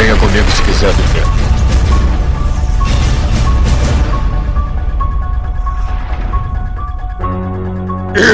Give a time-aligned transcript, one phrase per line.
[0.00, 1.26] venha comigo se quiser viver.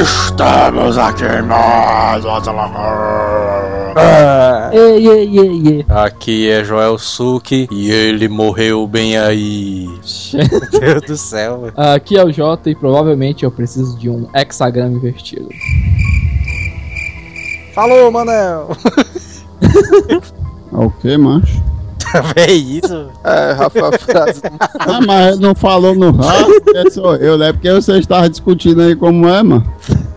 [0.02, 2.24] Estamos aqui nós,
[4.72, 5.86] Ei, ei, ei, ei.
[5.88, 9.88] Aqui é Joel Suki e ele morreu bem aí.
[10.32, 11.62] Meu Deus do céu.
[11.62, 11.72] velho.
[11.76, 15.48] Aqui é o Jota e provavelmente eu preciso de um hexagrama invertido.
[17.74, 18.68] Falou, Manel.
[20.76, 21.62] É O que, macho?
[22.36, 23.08] É isso.
[23.24, 24.42] É, Rafa Frase.
[24.78, 27.52] Ah, mas não falou no rádio, é sou eu, né?
[27.52, 29.66] Porque você estava discutindo aí como é, mano.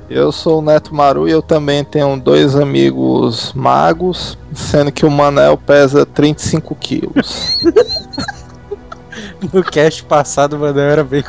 [0.09, 5.11] Eu sou o Neto Maru e eu também tenho dois amigos magos, sendo que o
[5.11, 7.57] Manel pesa 35 quilos.
[9.53, 11.23] No cast passado, o Manel era bem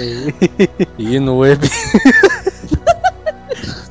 [0.00, 0.34] aí.
[0.98, 1.68] E no epi...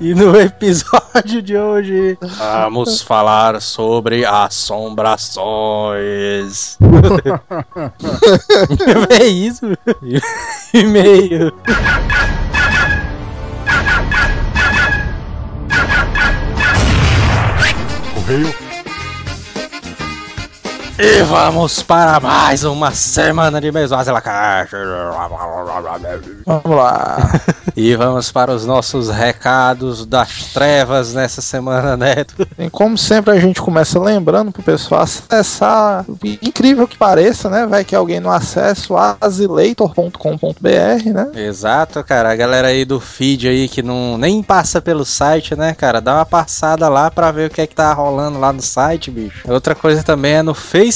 [0.02, 6.76] E no episódio de hoje vamos falar sobre assombrações.
[9.12, 9.78] é isso?
[10.74, 11.54] E-mail.
[18.16, 18.61] Correio.
[21.04, 24.78] E vamos para mais uma semana de Mesósia La Caixa.
[26.46, 27.18] Vamos lá.
[27.76, 32.48] E vamos para os nossos recados das trevas nessa semana, Neto.
[32.60, 36.06] E como sempre a gente começa lembrando pro pessoal acessar,
[36.40, 37.66] incrível que pareça, né?
[37.66, 41.32] Vai que alguém não acessa o azileitor.com.br, né?
[41.34, 42.32] Exato, cara.
[42.32, 46.00] A galera aí do feed aí que não nem passa pelo site, né, cara?
[46.00, 49.10] Dá uma passada lá pra ver o que é que tá rolando lá no site,
[49.10, 49.52] bicho.
[49.52, 50.91] Outra coisa também é no Facebook,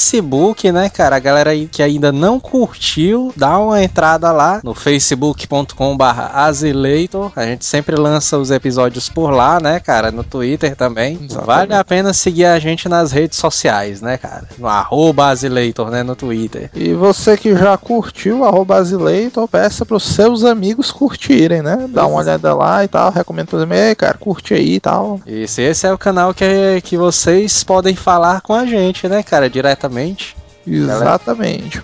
[0.71, 1.15] né, cara?
[1.15, 7.31] A galera aí que ainda não curtiu, dá uma entrada lá no facebook.com/barra Azileitor.
[7.35, 10.11] A gente sempre lança os episódios por lá, né, cara?
[10.11, 11.19] No Twitter também.
[11.45, 14.47] Vale a pena seguir a gente nas redes sociais, né, cara?
[14.57, 16.69] No arroba Azileitor, né, no Twitter.
[16.73, 21.87] E você que já curtiu arroba Azileitor, peça pros seus amigos curtirem, né?
[21.89, 25.19] Dá uma olhada lá e tal, recomendo amigos, "Ei, cara, curte aí e tal.
[25.25, 29.49] Isso, esse é o canal que, que vocês podem falar com a gente, né, cara,
[29.49, 29.84] diretamente.
[29.85, 30.44] Exatamente.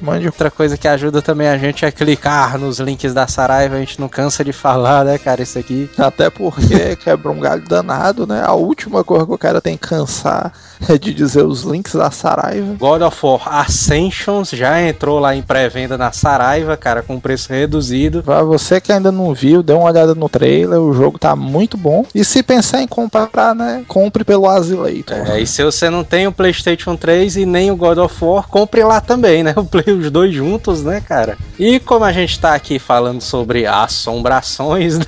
[0.01, 3.79] Mande Outra coisa que ajuda também a gente é clicar nos links da Saraiva, a
[3.79, 5.89] gente não cansa de falar, né, cara, isso aqui.
[5.97, 8.41] Até porque quebra um galho danado, né?
[8.45, 10.53] A última coisa que o cara tem que cansar
[10.89, 12.75] é de dizer os links da Saraiva.
[12.79, 18.23] God of War Ascensions já entrou lá em pré-venda na Saraiva, cara, com preço reduzido.
[18.23, 21.77] Pra você que ainda não viu, dê uma olhada no trailer, o jogo tá muito
[21.77, 22.05] bom.
[22.15, 23.83] E se pensar em comprar, né?
[23.87, 25.17] Compre pelo Azileitor.
[25.29, 28.47] É, e se você não tem o PlayStation 3 e nem o God of War,
[28.47, 29.53] compre lá também, né?
[29.57, 31.37] O Play os dois juntos, né, cara?
[31.59, 35.05] E como a gente tá aqui falando sobre assombrações, né?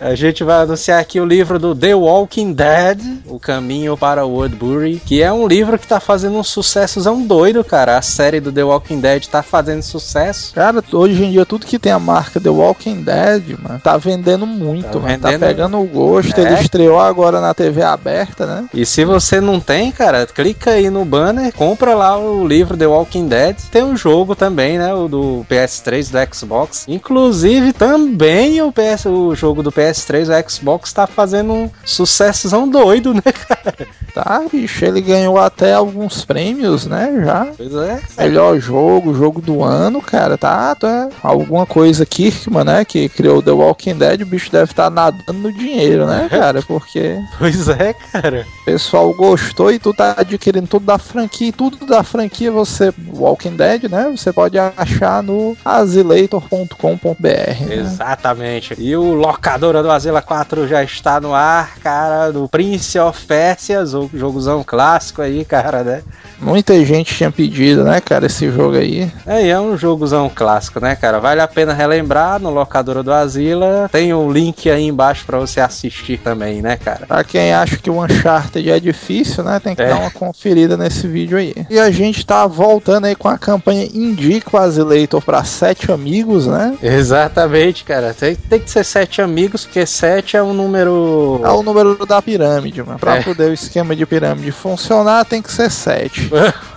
[0.00, 5.00] A gente vai anunciar aqui o livro do The Walking Dead, O Caminho para Woodbury,
[5.04, 7.98] que é um livro que tá fazendo um sucessozão doido, cara.
[7.98, 10.54] A série do The Walking Dead tá fazendo sucesso.
[10.54, 14.46] Cara, hoje em dia tudo que tem a marca The Walking Dead, mano, tá vendendo
[14.46, 15.18] muito, Tá mano.
[15.18, 16.38] Tá pegando o gosto.
[16.38, 16.44] É.
[16.44, 18.64] Ele estreou agora na TV aberta, né?
[18.72, 22.86] E se você não tem, cara, clica aí no banner, compra lá o livro The
[22.86, 23.56] Walking Dead.
[23.70, 24.94] Tem um jogo também, né?
[24.94, 26.86] O do PS3 do Xbox.
[26.88, 33.12] Inclusive, também o, PS, o jogo do PS3 do Xbox tá fazendo um sucessozão doido,
[33.14, 33.59] né, cara?
[34.12, 37.22] Tá, bicho, ele ganhou até alguns prêmios, né?
[37.24, 37.46] Já.
[37.56, 38.00] Pois é.
[38.18, 41.08] Melhor jogo, jogo do ano, cara, tá, tá.
[41.22, 42.84] Alguma coisa Kirkman, né?
[42.84, 46.60] Que criou The Walking Dead, o bicho deve estar nadando no dinheiro, né, cara?
[46.60, 48.44] Porque Pois é, cara.
[48.62, 51.52] o pessoal gostou e tu tá adquirindo tudo da franquia.
[51.52, 54.12] Tudo da franquia você, Walking Dead, né?
[54.16, 57.16] Você pode achar no azileitor.com.br.
[57.20, 57.74] Né?
[57.76, 58.74] Exatamente.
[58.78, 63.49] E o Locadora do Azela 4 já está no ar, cara, do Prince of Persia,
[63.94, 66.02] o jogozão clássico aí, cara, né?
[66.40, 69.10] Muita gente tinha pedido, né, cara, esse jogo aí.
[69.26, 71.18] É, e é um jogozão clássico, né, cara?
[71.20, 73.88] Vale a pena relembrar no Locadora do Asila.
[73.92, 77.06] Tem o link aí embaixo pra você assistir também, né, cara?
[77.06, 79.60] Pra quem acha que o Uncharted é difícil, né?
[79.60, 79.88] Tem que É.
[79.88, 81.54] dar uma conferida nesse vídeo aí.
[81.68, 86.46] E a gente tá voltando aí com a campanha Indica o Azileitor pra sete amigos,
[86.46, 86.74] né?
[86.82, 88.14] Exatamente, cara.
[88.14, 91.40] Tem, tem que ser sete amigos, porque sete é um número.
[91.44, 92.98] É o número da pirâmide, mano.
[92.98, 93.22] Pra É.
[93.22, 96.30] poder o esquema de pirâmide funcionar, tem que ser sete.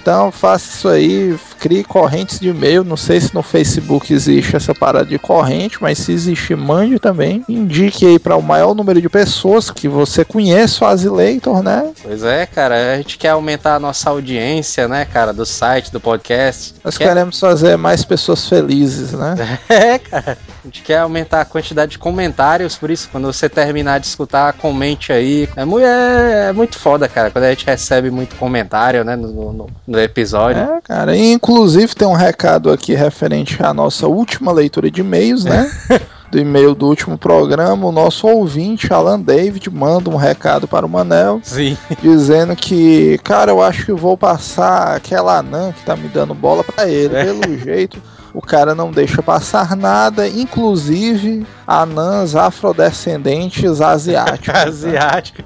[0.00, 2.84] Então faça isso aí, crie correntes de e-mail.
[2.84, 7.44] Não sei se no Facebook existe essa parada de corrente, mas se existe, mande também.
[7.48, 11.90] Indique aí para o maior número de pessoas que você conhece o Azileitor, né?
[12.02, 16.00] Pois é, cara, a gente quer aumentar a nossa audiência, né, cara, do site, do
[16.00, 16.74] podcast.
[16.84, 19.34] Nós Quer- queremos fazer mais pessoas felizes, né?
[19.68, 20.38] É, cara.
[20.64, 24.52] A gente quer aumentar a quantidade de comentários, por isso, quando você terminar de escutar,
[24.54, 25.48] comente aí.
[25.56, 29.52] É, mu- é, é muito foda, cara, quando a gente recebe muito comentário, né, no,
[29.52, 30.60] no- no episódio.
[30.62, 31.16] É, cara.
[31.16, 35.70] E, inclusive tem um recado aqui referente à nossa última leitura de e-mails, né?
[36.30, 40.88] Do e-mail do último programa, o nosso ouvinte, Alan David, manda um recado para o
[40.88, 41.74] Manel, Sim.
[42.02, 46.62] dizendo que, cara, eu acho que vou passar aquela anã que tá me dando bola
[46.62, 47.16] pra ele.
[47.16, 47.24] É.
[47.24, 48.02] Pelo jeito,
[48.34, 54.52] o cara não deixa passar nada, inclusive anãs afrodescendentes asiáticos.
[54.52, 54.62] né?
[54.98, 55.42] Asiático.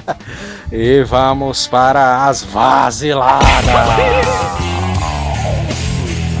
[0.72, 3.44] e vamos para as vaziladas.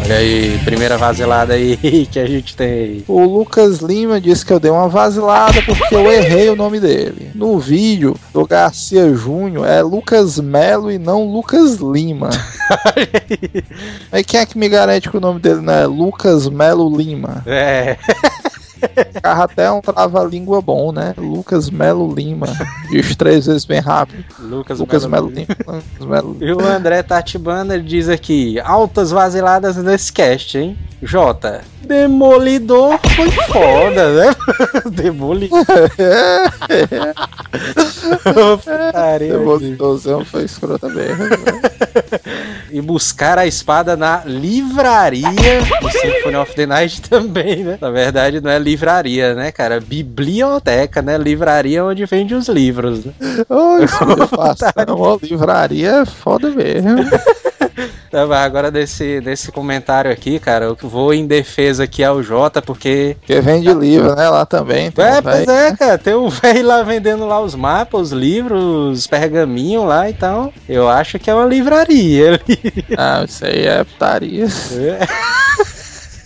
[0.04, 1.78] Olha aí, primeira vasilada aí
[2.12, 3.02] que a gente tem.
[3.08, 7.30] O Lucas Lima disse que eu dei uma vacilada porque eu errei o nome dele.
[7.34, 12.28] No vídeo do Garcia Júnior é Lucas Melo e não Lucas Lima.
[14.12, 17.42] Aí quem é que me garante que o nome dele não é Lucas Melo Lima?
[17.46, 17.96] É,
[19.22, 21.14] Carro até um trava-língua bom, né?
[21.16, 22.46] Lucas Melo Lima.
[22.90, 24.24] Diz três vezes bem rápido.
[24.38, 25.30] Lucas, Lucas Melo.
[25.30, 25.82] Melo Lima.
[26.00, 30.76] Melo E o André Tatibana ele diz aqui: altas vaziladas nesse cast, hein?
[31.02, 34.34] Jota, Demolidor foi foda, né?
[34.90, 35.64] Demolidor.
[38.22, 39.38] Putaria.
[39.38, 41.24] Demolidozão foi escrota mesmo.
[42.70, 45.30] E buscar a espada na livraria
[45.80, 47.78] do Symphony of the Night também, né?
[47.80, 48.73] Na verdade, não é livraria,
[49.34, 49.80] né, cara?
[49.80, 51.16] Biblioteca, né?
[51.18, 53.12] Livraria onde vende os livros, né?
[55.22, 57.04] Livraria é foda mesmo.
[58.12, 63.16] Mas agora desse, desse comentário aqui, cara, eu vou em defesa aqui ao Jota, porque.
[63.18, 64.28] Porque vende livro, né?
[64.28, 64.92] Lá também.
[64.96, 68.98] É, um pois é, cara, tem um velho lá vendendo lá os mapas, os livros,
[68.98, 72.84] os pergaminhos lá, então eu acho que é uma livraria ali.
[72.96, 74.44] Ah, isso aí é putaria.
[74.44, 75.73] É.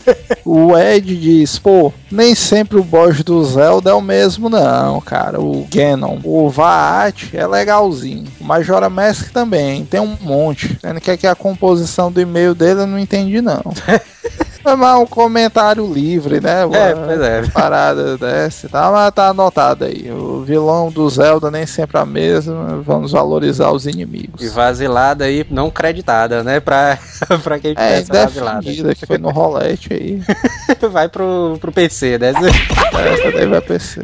[0.44, 5.40] O Ed diz, pô, nem sempre o boss do Zelda é o mesmo não, cara.
[5.40, 6.18] O Ganon.
[6.24, 8.24] O Vaat é legalzinho.
[8.40, 10.78] O Majora Mask também, tem um monte.
[10.80, 13.62] Sendo que aqui a composição do e-mail dele eu não entendi não.
[14.68, 16.60] Foi mal um comentário livre, né?
[16.62, 17.42] É, Uma pois é.
[17.48, 20.10] Parada dessa tal, mas tá anotado aí.
[20.12, 22.82] O vilão do Zelda nem sempre é a mesma.
[22.84, 24.42] Vamos valorizar os inimigos.
[24.42, 26.60] E vazilada aí, não creditada, né?
[26.60, 26.98] Pra,
[27.42, 28.10] pra quem É, tivesse
[28.42, 28.94] vazilada.
[28.94, 30.22] que foi no rolete aí.
[30.92, 32.32] Vai pro, pro PC, né?
[32.36, 34.02] Essa daí vai PC.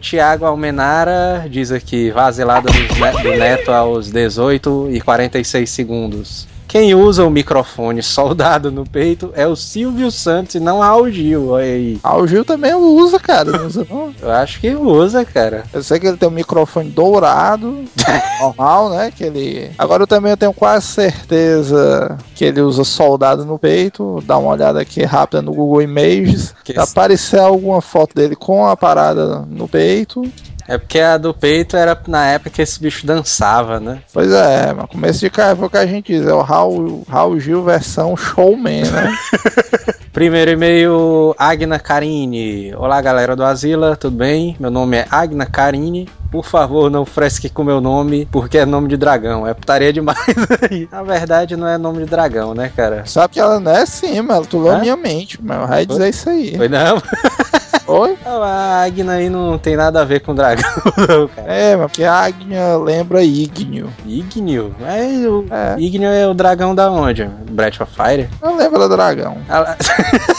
[0.00, 6.46] Tiago Almenara diz aqui, vazilada ne- do Neto aos 18 e 46 segundos.
[6.74, 11.50] Quem usa o microfone soldado no peito é o Silvio Santos e não Raul Gil,
[11.50, 12.00] olha aí.
[12.02, 13.52] Ah, o Gil também usa, cara.
[13.52, 14.12] Não usa não.
[14.20, 15.62] Eu acho que usa, cara.
[15.72, 17.84] Eu sei que ele tem um microfone dourado,
[18.42, 19.12] normal, né?
[19.16, 19.70] Que ele.
[19.78, 24.20] Agora eu também tenho quase certeza que ele usa soldado no peito.
[24.26, 26.52] Dá uma olhada aqui rápida no Google Images.
[26.64, 30.22] Que Se aparecer alguma foto dele com a parada no peito.
[30.66, 33.98] É porque a do peito era na época que esse bicho dançava, né?
[34.12, 37.62] Pois é, mas começo de carro que a gente diz, é o Raul, Raul Gil
[37.62, 39.14] versão showman, né?
[40.12, 42.72] Primeiro e-mail, Agna Carini.
[42.76, 44.56] Olá, galera do Asila, tudo bem?
[44.60, 46.08] Meu nome é Agna Carini.
[46.30, 49.46] Por favor, não fresque com meu nome, porque é nome de dragão.
[49.46, 50.18] É putaria demais
[50.70, 50.88] aí.
[50.90, 53.04] Na verdade, não é nome de dragão, né, cara?
[53.06, 54.78] Sabe que ela não é assim, mas tu leu Hã?
[54.78, 56.56] minha mente, mas vai dizer isso aí.
[56.56, 57.02] Foi não?
[57.86, 58.16] Oi?
[58.24, 61.52] A Agna aí não tem nada a ver com dragão, não, cara.
[61.52, 63.90] É, mas porque a Agnia lembra Ignio.
[64.06, 64.74] Ignio?
[64.80, 65.44] É, o...
[65.50, 65.76] É.
[65.78, 67.26] Ignio é o dragão da onde?
[67.50, 68.28] Breath of Fire?
[68.42, 69.36] Não lembra dragão.
[69.50, 69.76] A...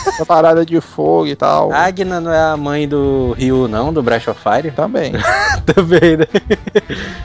[0.08, 1.72] Essa parada de fogo e tal.
[1.72, 4.72] a Agna não é a mãe do Ryu, não, do Breath of Fire?
[4.75, 5.13] Também.
[5.65, 6.25] Também, né?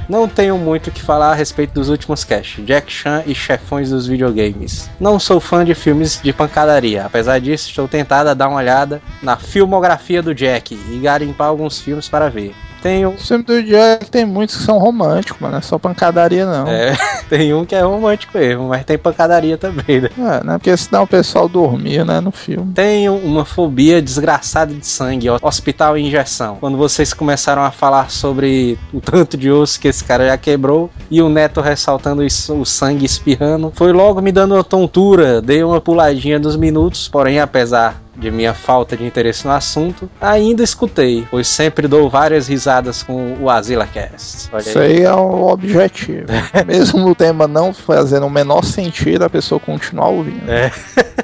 [0.09, 3.89] Não tenho muito o que falar a respeito dos últimos cast, Jack Chan e chefões
[3.91, 4.91] dos videogames.
[5.01, 9.01] Não sou fã de filmes de pancadaria, apesar disso, estou tentada a dar uma olhada
[9.23, 12.55] na filmografia do Jack e garimpar alguns filmes para ver.
[12.83, 13.11] Tenho.
[13.11, 16.67] O filme do Jack tem muitos que são românticos, mas não é só pancadaria, não.
[16.67, 16.97] É,
[17.29, 20.11] tem um que é romântico mesmo, mas tem pancadaria também, né?
[20.19, 20.59] É, né?
[20.59, 22.73] Porque senão o pessoal dormia, né, no filme.
[22.73, 26.57] Tenho uma fobia desgraçada de sangue, hospital e injeção.
[26.59, 30.91] Quando vocês começaram a falar sobre o tanto de osso que esse cara já quebrou
[31.11, 35.43] e o neto ressaltando isso, o sangue espirrando, foi logo me dando uma tontura.
[35.43, 40.63] Dei uma puladinha dos minutos, porém, apesar de minha falta de interesse no assunto, ainda
[40.63, 44.49] escutei, pois sempre dou várias risadas com o Azila Cast.
[44.53, 44.99] Olha Isso aí.
[44.99, 46.27] aí é o objetivo.
[46.67, 50.49] Mesmo o tema não fazendo o menor sentido, a pessoa continuar ouvindo.
[50.49, 50.71] É.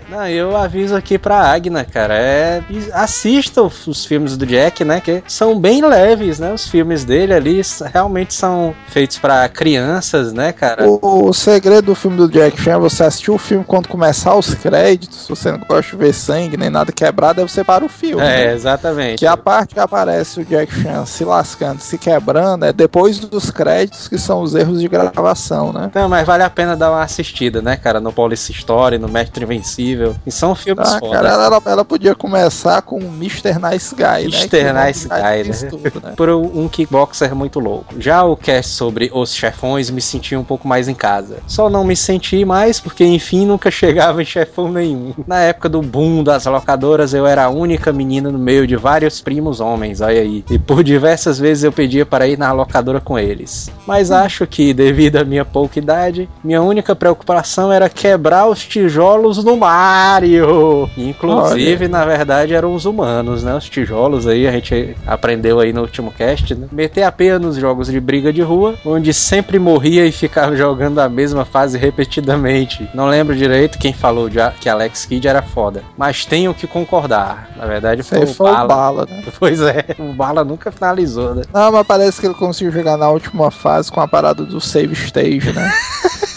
[0.08, 5.22] Não, eu aviso aqui pra Agna, cara, é assista os filmes do Jack, né, que
[5.26, 6.52] são bem leves, né?
[6.52, 7.60] Os filmes dele ali
[7.92, 10.88] realmente são feitos pra crianças, né, cara?
[10.88, 14.34] O, o segredo do filme do Jack Chan é você assistir o filme quando começar
[14.34, 17.84] os créditos, se você não gosta de ver sangue nem nada quebrado, aí você para
[17.84, 18.22] o filme.
[18.22, 18.54] É, né?
[18.54, 19.18] exatamente.
[19.18, 23.50] Que a parte que aparece o Jack Chan se lascando, se quebrando, é depois dos
[23.50, 25.90] créditos que são os erros de gravação, né?
[25.94, 28.00] Não, mas vale a pena dar uma assistida, né, cara?
[28.00, 29.95] No Police Story, no Mestre Invencível.
[30.26, 31.12] E são filmes Ah, foda.
[31.16, 33.54] cara, ela, ela podia começar com o Mr.
[33.60, 34.20] Nice Guy, né?
[34.22, 34.48] Mr.
[34.48, 35.44] Que é Nice Guy, né?
[35.44, 36.12] fez tudo, né?
[36.16, 37.94] por um kickboxer muito louco.
[37.98, 41.38] Já o cast sobre os chefões me senti um pouco mais em casa.
[41.46, 45.12] Só não me senti mais porque, enfim, nunca chegava em chefão nenhum.
[45.26, 49.20] Na época do boom das locadoras, eu era a única menina no meio de vários
[49.20, 50.44] primos homens, olha aí.
[50.50, 53.70] E por diversas vezes eu pedia para ir na locadora com eles.
[53.86, 59.42] Mas acho que, devido à minha pouca idade, minha única preocupação era quebrar os tijolos
[59.44, 59.56] no
[59.86, 60.90] Mario.
[60.96, 63.54] Inclusive, na verdade, eram os humanos, né?
[63.54, 66.66] Os tijolos aí, a gente aprendeu aí no último cast, né?
[66.72, 70.98] Meter a pena nos jogos de briga de rua, onde sempre morria e ficava jogando
[70.98, 72.88] a mesma fase repetidamente.
[72.92, 77.50] Não lembro direito quem falou já que Alex Kidd era foda, mas tenho que concordar.
[77.56, 78.68] Na verdade, foi, o foi o Bala.
[78.68, 79.22] bala, né?
[79.38, 81.42] Pois é, o Bala nunca finalizou, né?
[81.52, 84.94] Não, mas parece que ele conseguiu jogar na última fase com a parada do save
[84.94, 85.70] stage, né?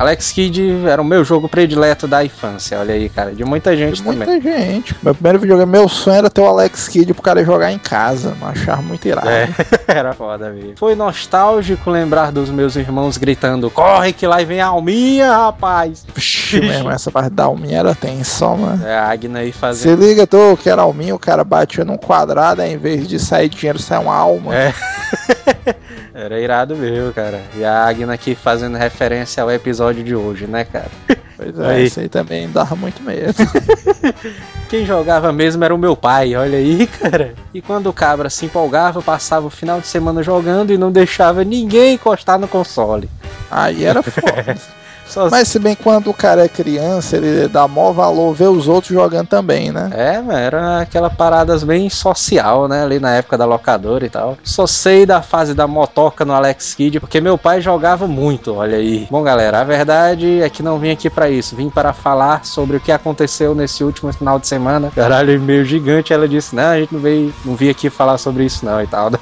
[0.00, 3.96] Alex Kidd era o meu jogo predileto da infância, olha aí, cara, de muita gente
[3.96, 4.16] De também.
[4.26, 4.96] muita gente.
[5.02, 8.34] Meu primeiro videogame, meu sonho era ter o Alex Kidd pro cara jogar em casa.
[8.40, 9.28] Eu achava muito irado.
[9.28, 9.46] É,
[9.86, 10.72] era foda mesmo.
[10.76, 16.06] Foi nostálgico lembrar dos meus irmãos gritando: Corre que lá vem a Alminha, rapaz!
[16.14, 18.82] Vixe, mesmo, essa parte da alminha era tensa, mano.
[18.86, 20.00] É a Agna aí Se fazendo.
[20.02, 23.50] liga, tô, que era alminha, o cara batia num quadrado, aí em vez de sair
[23.50, 24.54] dinheiro, sai uma alma.
[24.56, 24.72] É.
[26.14, 27.40] Era irado mesmo, cara.
[27.56, 30.90] E a Agna aqui fazendo referência ao episódio de hoje, né, cara?
[31.40, 31.84] Pois é, Aí.
[31.86, 33.32] isso aí também dava muito medo.
[34.68, 37.32] Quem jogava mesmo era o meu pai, olha aí, cara.
[37.54, 41.42] E quando o cabra se empolgava, passava o final de semana jogando e não deixava
[41.42, 43.08] ninguém encostar no console.
[43.50, 44.54] Aí era foda.
[45.30, 48.92] Mas se bem quando o cara é criança, ele dá maior valor ver os outros
[48.92, 49.90] jogando também, né?
[49.92, 52.82] É, era aquela paradas bem social, né?
[52.82, 54.36] Ali na época da locadora e tal.
[54.42, 58.76] Só sei da fase da motoca no Alex Kidd, porque meu pai jogava muito, olha
[58.76, 59.06] aí.
[59.10, 61.56] Bom, galera, a verdade é que não vim aqui pra isso.
[61.56, 64.90] Vim para falar sobre o que aconteceu nesse último final de semana.
[64.94, 66.12] Caralho, meio gigante.
[66.12, 68.86] Ela disse: Não, a gente não veio, não vim aqui falar sobre isso, não e
[68.86, 69.10] tal.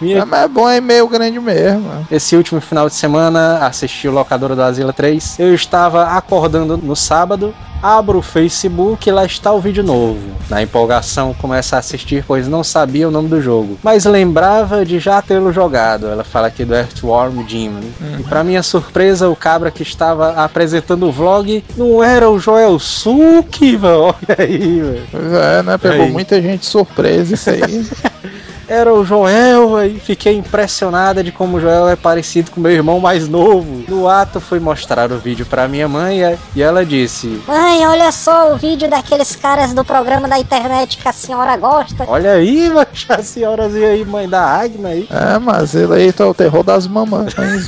[0.00, 2.06] Vim É, mas é bom é meio grande mesmo.
[2.10, 5.38] esse último final de semana assisti o Locadora do Asila 3.
[5.38, 10.20] Eu estava acordando no sábado, abro o Facebook e lá está o vídeo novo.
[10.48, 14.98] Na empolgação, começo a assistir, pois não sabia o nome do jogo, mas lembrava de
[14.98, 16.06] já tê-lo jogado.
[16.08, 17.72] Ela fala aqui do Earthworm Jim.
[18.18, 22.78] E para minha surpresa, o cabra que estava apresentando o vlog não era o Joel
[22.78, 23.98] Suki, velho.
[24.18, 25.02] Olha aí, velho.
[25.10, 25.78] Pois é, né?
[25.78, 26.10] Pegou Aí.
[26.12, 27.60] muita gente surpresa isso aí.
[28.68, 33.00] Era o Joel, e fiquei impressionada de como o Joel é parecido com meu irmão
[33.00, 33.82] mais novo.
[33.88, 36.20] No ato, fui mostrar o vídeo pra minha mãe
[36.54, 41.08] e- ela disse: Mãe, olha só o vídeo daqueles caras do programa da internet que
[41.08, 42.04] a senhora gosta.
[42.06, 45.08] Olha aí, mas a senhorazinha aí, mãe da Agna aí.
[45.10, 47.58] É, mas ele aí tá o terror das mamães, mano.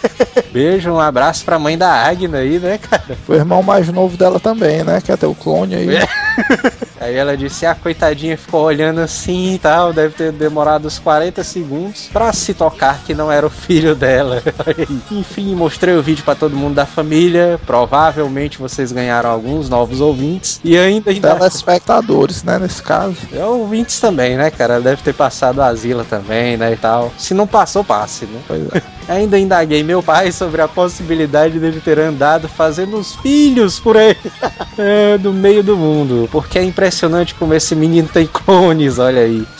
[0.50, 3.16] Beijo, um abraço pra mãe da Agna aí, né, cara?
[3.28, 5.00] O irmão mais novo dela também, né?
[5.00, 5.88] Que é teu clone aí.
[7.00, 11.42] Aí ela disse: a coitadinha ficou olhando assim e tal, deve ter demorado uns 40
[11.42, 14.42] segundos pra se tocar que não era o filho dela.
[15.10, 17.58] Enfim, mostrei o vídeo pra todo mundo da família.
[17.66, 20.60] Provavelmente vocês ganharam alguns novos ouvintes.
[20.62, 21.34] E ainda ainda.
[21.34, 22.58] Telespectadores, né?
[22.58, 23.16] Nesse caso.
[23.32, 24.80] É ouvintes também, né, cara?
[24.80, 27.12] Deve ter passado a Asila também, né, e tal.
[27.16, 28.40] Se não passou, passe, né?
[28.46, 28.82] Pois é.
[29.10, 34.16] Ainda indaguei meu pai sobre a possibilidade dele ter andado fazendo os filhos por aí,
[34.78, 36.28] é, no meio do mundo.
[36.30, 39.44] Porque é impressionante como esse menino tem clones, olha aí.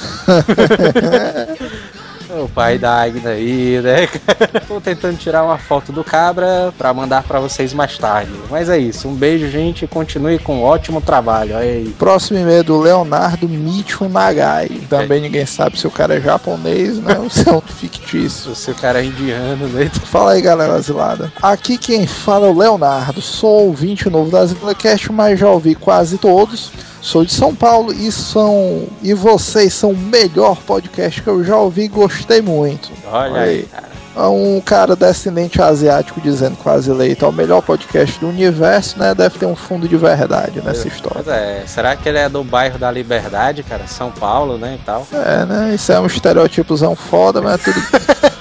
[2.42, 4.06] O pai da Agna aí, né?
[4.06, 4.60] cara?
[4.66, 8.32] Tô tentando tirar uma foto do cabra pra mandar pra vocês mais tarde.
[8.50, 9.08] Mas é isso.
[9.08, 9.84] Um beijo, gente.
[9.84, 11.56] e Continue com um ótimo trabalho.
[11.56, 11.94] Aí.
[11.98, 14.68] Próximo e-mail do Leonardo Micho Nagai.
[14.88, 17.18] Também ninguém sabe se o cara é japonês, né?
[17.18, 18.54] Ou se é um fictício.
[18.54, 19.90] Se o cara é indiano, né?
[20.04, 21.32] Fala aí, galera asilada.
[21.42, 23.20] Aqui quem fala é o Leonardo.
[23.20, 26.70] Sou ouvinte novo da ZilaCast, mas já ouvi quase todos.
[27.00, 31.56] Sou de São Paulo e são e vocês são o melhor podcast que eu já
[31.56, 32.90] ouvi e gostei muito.
[33.10, 33.62] Olha aí, aí.
[33.62, 33.90] cara.
[34.16, 39.14] Um cara descendente asiático dizendo que o Azileito é o melhor podcast do universo, né?
[39.14, 41.22] Deve ter um fundo de verdade nessa história.
[41.22, 43.86] Pois é, será que ele é do bairro da Liberdade, cara?
[43.86, 45.06] São Paulo, né, e tal?
[45.12, 45.74] É, né?
[45.74, 47.80] Isso é um estereótipozão foda, mas é tudo.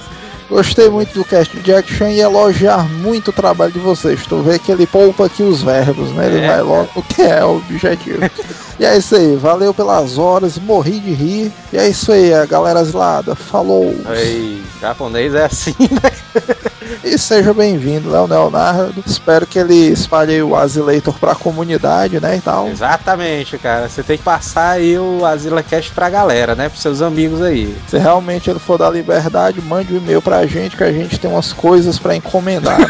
[0.50, 4.26] Gostei muito do cast de Chan e elogiar muito o trabalho de vocês.
[4.26, 6.26] Tu vê que ele poupa aqui os verbos, né?
[6.26, 8.18] Ele É, vai logo o que é o objetivo.
[8.80, 11.52] E é isso aí, valeu pelas horas, morri de rir.
[11.70, 13.34] E é isso aí, a galera asilada.
[13.34, 13.94] Falou!
[14.08, 16.10] Ei, japonês é assim, né?
[17.04, 19.04] E seja bem-vindo, Léo Leonardo.
[19.06, 22.36] Espero que ele espalhe o Azileitor pra comunidade, né?
[22.36, 22.68] E tal.
[22.68, 23.88] Exatamente, cara.
[23.88, 26.68] Você tem que passar aí o Azila Cash pra galera, né?
[26.68, 27.76] Pros seus amigos aí.
[27.86, 31.30] Se realmente ele for da liberdade, mande um e-mail pra gente que a gente tem
[31.30, 32.86] umas coisas pra encomendar, né?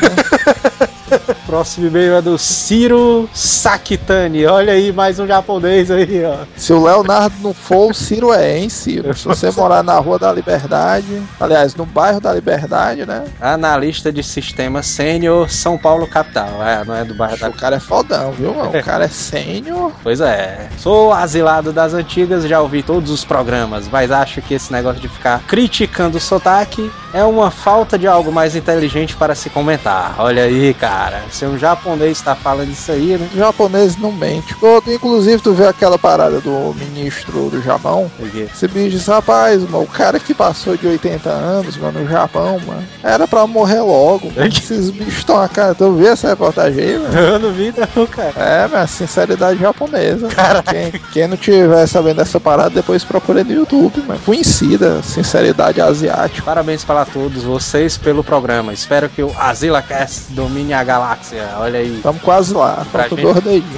[1.47, 4.47] Próximo e-mail é do Ciro Sakitani.
[4.47, 6.45] Olha aí, mais um japonês aí, ó.
[6.57, 9.15] Se o Leonardo não for, o Ciro é, hein, Ciro?
[9.17, 13.25] Se você morar na Rua da Liberdade, aliás, no bairro da Liberdade, né?
[13.41, 16.63] Analista de sistema sênior, São Paulo capital.
[16.63, 18.71] É, não é do bairro da O cara é fodão, viu, mano?
[18.79, 19.93] O cara é sênior.
[20.03, 20.69] Pois é.
[20.79, 25.09] Sou asilado das antigas, já ouvi todos os programas, mas acho que esse negócio de
[25.09, 30.15] ficar criticando o sotaque é uma falta de algo mais inteligente para se comentar.
[30.19, 31.00] Olha aí, cara.
[31.31, 33.29] Se um japonês tá falando isso aí, né?
[33.33, 34.55] O japonês não mente.
[34.89, 38.11] Inclusive, tu vê aquela parada do ministro do Japão.
[38.35, 42.59] Esse bicho disse, rapaz, mano, o cara que passou de 80 anos, mano, no Japão,
[42.67, 44.31] mano, era pra morrer logo.
[44.35, 44.47] Mano.
[44.49, 45.75] Esses bichos estão a cara.
[45.75, 47.19] Tu viu essa reportagem aí, mano?
[47.19, 48.33] Eu não vi, não, cara.
[48.37, 50.29] É, minha sinceridade japonesa.
[50.69, 54.21] Quem, quem não tiver sabendo dessa parada, depois procura no YouTube, mano.
[54.25, 56.43] Conhecida, sinceridade asiática.
[56.43, 58.73] Parabéns para todos vocês pelo programa.
[58.73, 61.49] Espero que o AsilaCast domine a galáxia.
[61.59, 62.01] Olha aí.
[62.03, 63.63] Tamo quase lá, Pra falta gente- dois.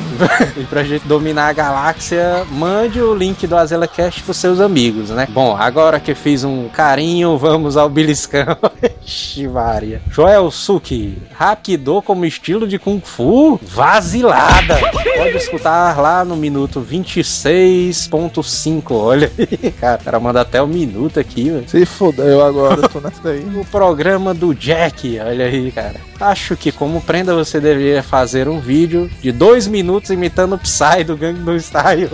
[0.56, 5.26] E pra gente dominar a galáxia, mande o link do AsilaCast pros seus amigos, né?
[5.30, 8.56] Bom, agora que fiz um carinho, vamos ao beliscão.
[9.04, 10.00] Chivaria.
[10.10, 13.58] Joel Suki, Rapido como estilo de Kung Fu?
[13.62, 14.78] Vazilada!
[15.16, 18.82] Pode escutar lá no minuto 26.5.
[18.92, 20.00] Olha aí, cara.
[20.00, 21.68] O cara manda até o minuto aqui, velho.
[21.68, 23.44] Se fudeu agora, tô nessa daí.
[23.56, 25.96] O programa do Jack, olha aí, cara.
[26.20, 31.04] Acho que como prenda você deveria fazer um vídeo de dois minutos imitando o Psy
[31.06, 32.08] do Gangnam Style.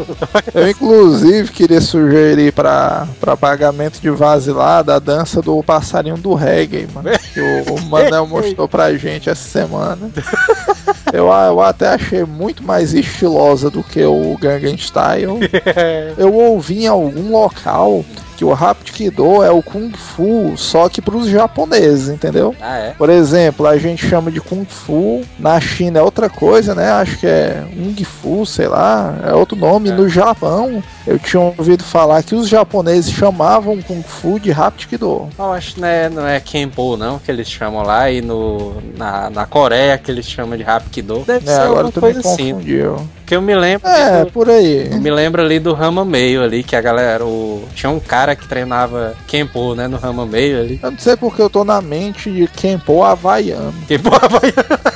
[0.54, 3.06] Eu, inclusive, queria sugerir pra
[3.40, 7.10] pagamento de vasilada a dança do passarinho do reggae, mano.
[7.32, 10.10] Que o, o Manel mostrou pra gente essa semana.
[11.12, 15.38] Eu, eu até achei muito mais estilosa do que o Gangnam Style.
[16.16, 18.04] Eu ouvi em algum local
[18.38, 22.54] que o Hapkido é o Kung Fu, só que pros japoneses, entendeu?
[22.60, 22.90] Ah, é?
[22.96, 26.88] Por exemplo, a gente chama de Kung Fu, na China é outra coisa, né?
[26.88, 29.88] Acho que é Ung Fu, sei lá, é outro nome.
[29.88, 29.92] É.
[29.92, 35.28] No Japão, eu tinha ouvido falar que os japoneses chamavam Kung Fu de Hapkido.
[35.36, 38.08] Eu acho que não é, não é Kenpo, não, que eles chamam lá.
[38.08, 41.24] E no, na, na Coreia, que eles chamam de Hapkido.
[41.26, 42.52] Deve É, ser agora tu me coisa assim.
[42.52, 42.96] confundiu.
[43.26, 43.86] Que eu me lembro.
[43.88, 44.88] É, do- por aí.
[44.92, 47.24] eu me lembro ali do Rama Meio ali, que a galera.
[47.26, 49.88] O, tinha um cara que treinava Kenpo, né?
[49.88, 50.80] No Rama Meio ali.
[50.82, 53.74] Eu não sei porque eu tô na mente de Kenpo havaiano.
[53.86, 54.87] Kenpo Havaiano.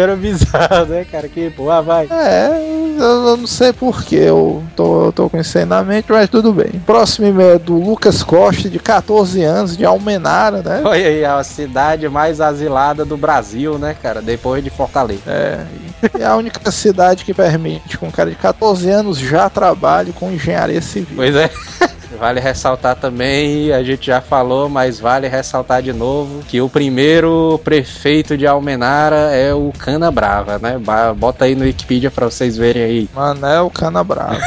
[0.00, 1.28] Era bizarro, né, cara?
[1.28, 2.12] Kenpo Havaiano.
[2.12, 6.52] É, eu não sei porque eu tô, tô com isso aí na mente, mas tudo
[6.52, 6.80] bem.
[6.86, 10.82] Próximo e-mail é do Lucas Costa, de 14 anos, de Almenara, né?
[10.84, 14.22] Olha aí, a cidade mais asilada do Brasil, né, cara?
[14.22, 15.22] Depois de Fortaleza.
[15.26, 15.64] É,
[16.20, 20.30] é a única cidade que permite que um cara de 14 anos já trabalhe com
[20.30, 21.16] engenharia civil.
[21.16, 21.50] Pois é.
[22.24, 27.60] Vale ressaltar também, a gente já falou, mas vale ressaltar de novo que o primeiro
[27.62, 30.80] prefeito de Almenara é o Cana Brava, né?
[31.14, 33.08] Bota aí no Wikipedia pra vocês verem aí.
[33.14, 34.40] Manel Cana Brava.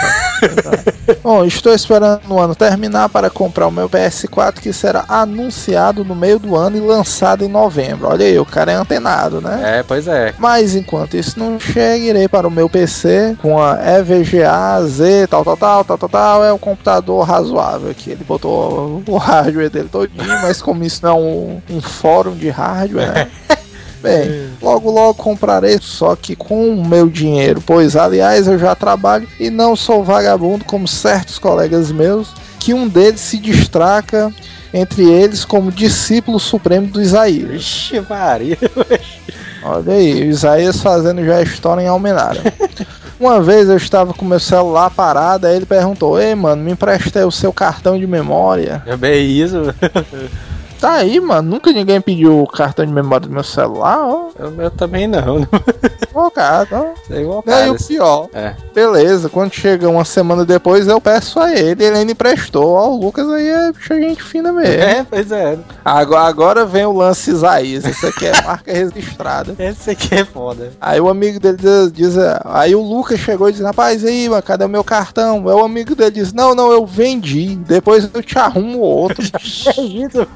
[1.24, 6.16] Bom, estou esperando o ano terminar para comprar o meu PS4 que será anunciado no
[6.16, 8.08] meio do ano e lançado em novembro.
[8.08, 9.80] Olha aí, o cara é antenado, né?
[9.80, 10.34] É, pois é.
[10.38, 15.44] Mas enquanto isso não chega, irei para o meu PC com a EVGA Z, tal,
[15.44, 16.44] tal, tal, tal, tal, tal.
[16.44, 18.12] É um computador razoável aqui.
[18.12, 22.50] Ele botou o hardware dele todinho, mas como isso não é um, um fórum de
[22.50, 23.32] hardware, né?
[24.02, 29.28] Bem, logo logo comprarei, só que com o meu dinheiro, pois aliás eu já trabalho
[29.40, 34.32] e não sou vagabundo como certos colegas meus, que um deles se destaca
[34.74, 37.50] entre eles como discípulo supremo do Isaías.
[37.50, 38.58] Vixe, Maria.
[39.64, 42.42] Olha aí, o Isaías fazendo já história em Almenara.
[43.20, 47.20] Uma vez eu estava com meu celular parado, aí ele perguntou: Ei, mano, me empresta
[47.20, 48.84] aí o seu cartão de memória.
[48.86, 49.74] É bem isso.
[50.80, 51.50] Tá aí, mano.
[51.52, 54.30] Nunca ninguém pediu o cartão de memória do meu celular, ó.
[54.38, 55.40] Eu, eu também não.
[55.42, 55.48] não
[56.10, 56.86] Invocado, ó.
[57.08, 57.72] sei qual E aí cara.
[57.72, 58.28] o pior.
[58.34, 58.56] É.
[58.74, 62.74] Beleza, quando chega uma semana depois, eu peço a ele, ele ainda emprestou.
[62.74, 64.74] Ó, o Lucas aí é bicho gente fina mesmo.
[64.74, 65.58] É, pois é.
[65.84, 67.84] Agora, agora vem o lance Isaías.
[67.86, 69.56] Isso aqui é marca registrada.
[69.60, 70.72] Esse aqui é foda.
[70.82, 74.44] Aí o amigo dele diz, diz- aí o Lucas chegou e disse, rapaz, aí, mano,
[74.44, 75.38] cadê o meu cartão?
[75.48, 79.24] Aí o amigo dele diz, não, não, eu vendi, depois eu te arrumo outro.
[79.78, 80.28] É isso,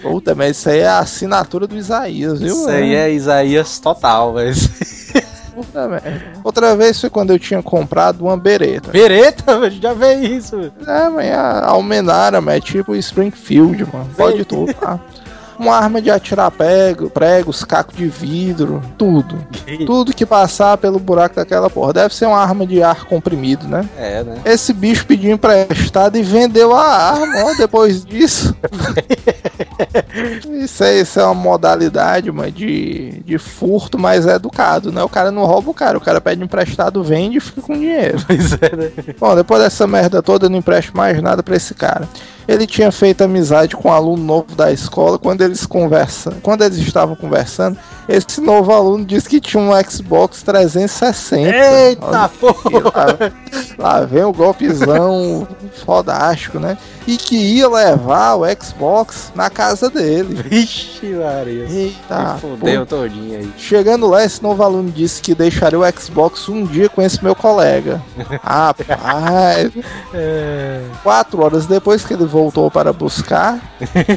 [0.00, 2.54] Puta, mas isso aí é a assinatura do Isaías, viu?
[2.54, 5.12] Isso aí é Isaías total, mas.
[5.54, 6.22] Puta merda.
[6.42, 8.90] Outra vez foi quando eu tinha comprado uma bereta.
[8.90, 10.72] Bereta, já veio isso.
[10.86, 14.08] É, mas a Almenara, mas é tipo Springfield, mano.
[14.16, 14.98] Pode tudo, tá?
[15.58, 19.38] Uma arma de atirar prego, pregos, caco de vidro, tudo.
[19.86, 21.92] Tudo que passar pelo buraco daquela porra.
[21.92, 23.88] Deve ser uma arma de ar comprimido, né?
[23.96, 24.40] É, né?
[24.44, 28.56] Esse bicho pediu emprestado e vendeu a arma, ó, depois disso.
[30.64, 35.02] isso, é, isso é uma modalidade, mano, de, de furto mais educado, né?
[35.02, 38.18] O cara não rouba o cara, o cara pede emprestado, vende e fica com dinheiro.
[38.26, 39.14] Pois é, né?
[39.18, 42.08] Bom, depois dessa merda toda, eu não empresto mais nada pra esse cara.
[42.46, 45.18] Ele tinha feito amizade com um aluno novo da escola.
[45.18, 47.78] Quando eles conversam, quando eles estavam conversando,
[48.08, 51.56] esse novo aluno disse que tinha um Xbox 360.
[51.56, 53.32] Eita Olha, porra!
[53.78, 55.46] lá, lá vem o golpezão
[55.84, 56.76] fodástico, né?
[57.06, 60.34] E que ia levar o Xbox na casa dele.
[60.34, 61.64] Vixe, Maria.
[61.68, 63.52] Eita, fudeu todinho aí.
[63.58, 67.34] Chegando lá, esse novo aluno disse que deixaria o Xbox um dia com esse meu
[67.34, 68.00] colega.
[68.42, 69.72] Rapaz,
[70.14, 70.80] É...
[71.02, 73.60] Quatro horas depois que ele voltou para buscar,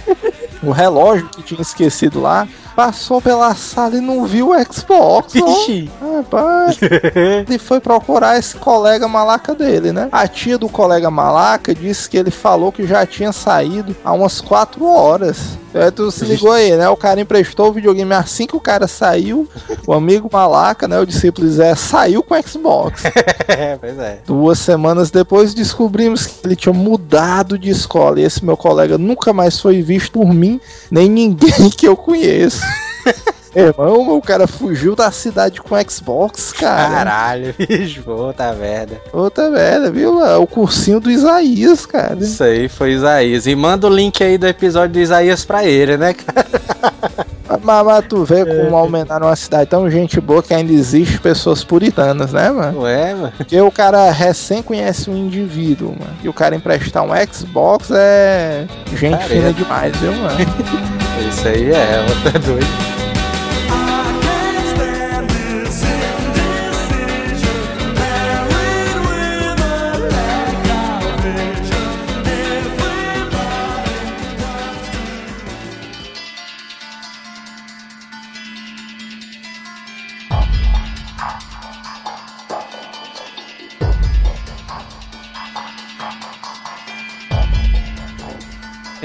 [0.63, 5.33] o relógio que tinha esquecido lá passou pela sala e não viu o Xbox.
[5.33, 5.89] Vixe!
[6.01, 6.77] Rapaz,
[7.47, 10.09] ele foi procurar esse colega malaca dele, né?
[10.11, 14.41] A tia do colega malaca disse que ele falou que já tinha saído há umas
[14.41, 15.57] quatro horas.
[15.73, 16.87] Aí tu se ligou aí, né?
[16.87, 19.47] O cara emprestou o videogame assim que o cara saiu.
[19.85, 20.97] O amigo malaca, né?
[20.99, 23.03] O discípulo Zé saiu com o Xbox.
[23.47, 24.19] É, pois é.
[24.25, 29.33] Duas semanas depois descobrimos que ele tinha mudado de escola e esse meu colega nunca
[29.33, 32.61] mais foi visto por mim, nem ninguém que eu conheço.
[33.55, 36.89] Irmão, o cara fugiu da cidade com Xbox, cara.
[36.89, 38.99] Caralho, bicho, puta merda.
[39.13, 40.21] Outra velha, viu?
[40.23, 42.17] É o cursinho do Isaías, cara.
[42.19, 43.47] Isso aí foi Isaías.
[43.47, 46.45] E manda o link aí do episódio do Isaías pra ele, né, cara?
[47.63, 51.63] Mas, mas tu vê como aumentar numa cidade tão gente boa que ainda existe pessoas
[51.63, 52.81] puritanas, né, mano?
[52.81, 53.33] Ué, mano.
[53.37, 56.17] Porque o cara recém conhece um indivíduo, mano.
[56.23, 59.29] E o cara emprestar um Xbox é gente Careta.
[59.29, 60.37] fina demais, viu, mano?
[61.21, 63.04] Isso aí é, outra doido.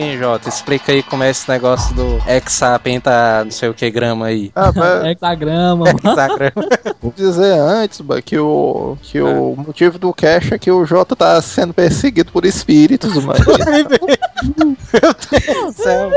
[0.01, 4.27] Sim, Jota, explica aí como é esse negócio do hexapenta não sei o que grama
[4.27, 4.51] aí.
[4.55, 5.91] Ah, mas Hexagrama.
[5.91, 6.69] Hexagrama.
[7.03, 11.15] vou dizer antes, mano, que o, que o motivo do cash é que o Jota
[11.15, 13.45] tá sendo perseguido por espíritos, mano.
[13.45, 13.53] do
[15.75, 16.11] céu.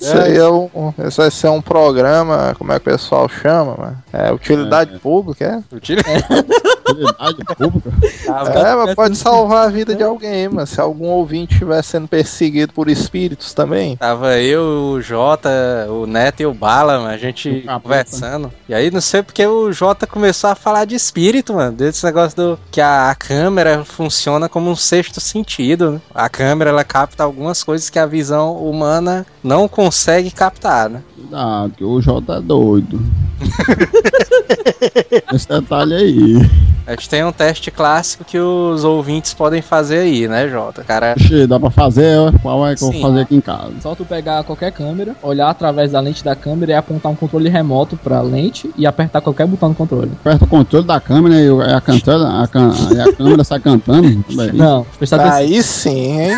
[0.00, 0.68] Esse aí é um,
[1.06, 4.02] esse vai ser um programa, como é que o pessoal chama, mano?
[4.12, 5.78] É utilidade pública, é?
[5.78, 6.02] Tiro-
[6.88, 7.92] Utilidade pública.
[8.26, 10.66] É, mas pode salvar a vida de alguém, mano.
[10.66, 13.96] Se algum ouvinte estiver sendo perseguido por espíritos também.
[13.96, 15.50] Tava eu, o Jota,
[15.90, 17.80] o Neto e o Bala, mano, a gente capeta.
[17.80, 18.52] conversando.
[18.68, 21.76] E aí não sei porque o Jota começou a falar de espírito, mano.
[21.76, 25.92] Desse negócio do que a, a câmera funciona como um sexto sentido.
[25.92, 26.00] Né?
[26.14, 31.02] A câmera ela capta algumas coisas que a visão humana não consegue captar, né?
[31.14, 33.00] Cuidado, que o J é doido.
[35.32, 36.50] Esse detalhe aí.
[36.86, 40.84] A gente tem um teste clássico que os ouvintes podem fazer aí, né, Jota?
[40.84, 42.30] Cara, Oxi, dá pra fazer, ó.
[42.40, 43.72] qual é que eu vou fazer aqui em casa?
[43.82, 47.48] Só tu pegar qualquer câmera, olhar através da lente da câmera e apontar um controle
[47.48, 50.12] remoto pra lente e apertar qualquer botão do controle.
[50.20, 54.24] Aperta o controle da câmera e a, cantando, a, can- e a câmera sai cantando.
[54.54, 55.36] Não, prestar atenção.
[55.38, 56.36] Aí sim, hein?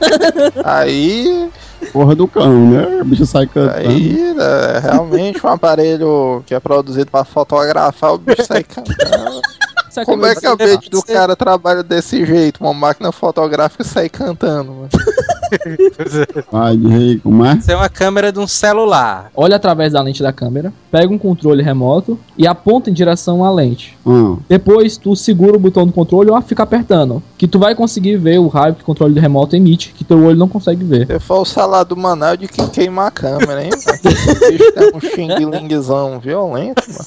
[0.64, 1.50] aí,
[1.92, 3.00] Porra do cão, né?
[3.02, 3.86] O bicho sai cantando.
[3.90, 9.42] aí é realmente um aparelho que é produzido pra fotografar, o bicho sai cantando.
[10.04, 12.60] Como é que a mente do cara trabalha desse jeito?
[12.60, 14.88] Uma máquina fotográfica sai cantando, mano.
[16.50, 17.54] Vai, aí, como é?
[17.54, 19.30] Isso é uma câmera de um celular.
[19.34, 23.50] Olha através da lente da câmera, pega um controle remoto e aponta em direção à
[23.50, 23.96] lente.
[24.06, 27.22] Ah, Depois tu segura o botão do controle ou fica apertando.
[27.38, 30.36] Que tu vai conseguir ver o raio que o controle remoto emite, que teu olho
[30.38, 31.06] não consegue ver.
[31.06, 33.70] Se for o salário do Manel de quem queima a câmera, hein?
[33.70, 33.98] mano?
[33.98, 34.02] O
[34.50, 37.04] bicho tem um xing-lingzão violento, mano.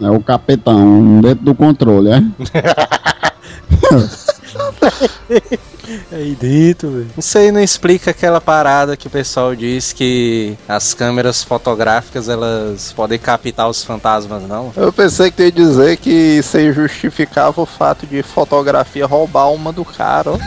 [0.00, 2.22] é o capetão dentro do controle, é?
[6.10, 7.10] É dentro, velho.
[7.18, 12.92] Isso aí não explica aquela parada que o pessoal diz que as câmeras fotográficas elas
[12.94, 14.72] podem captar os fantasmas, não?
[14.76, 19.52] Eu pensei que tu ia dizer que isso aí justificava o fato de fotografia roubar
[19.52, 20.32] uma do cara.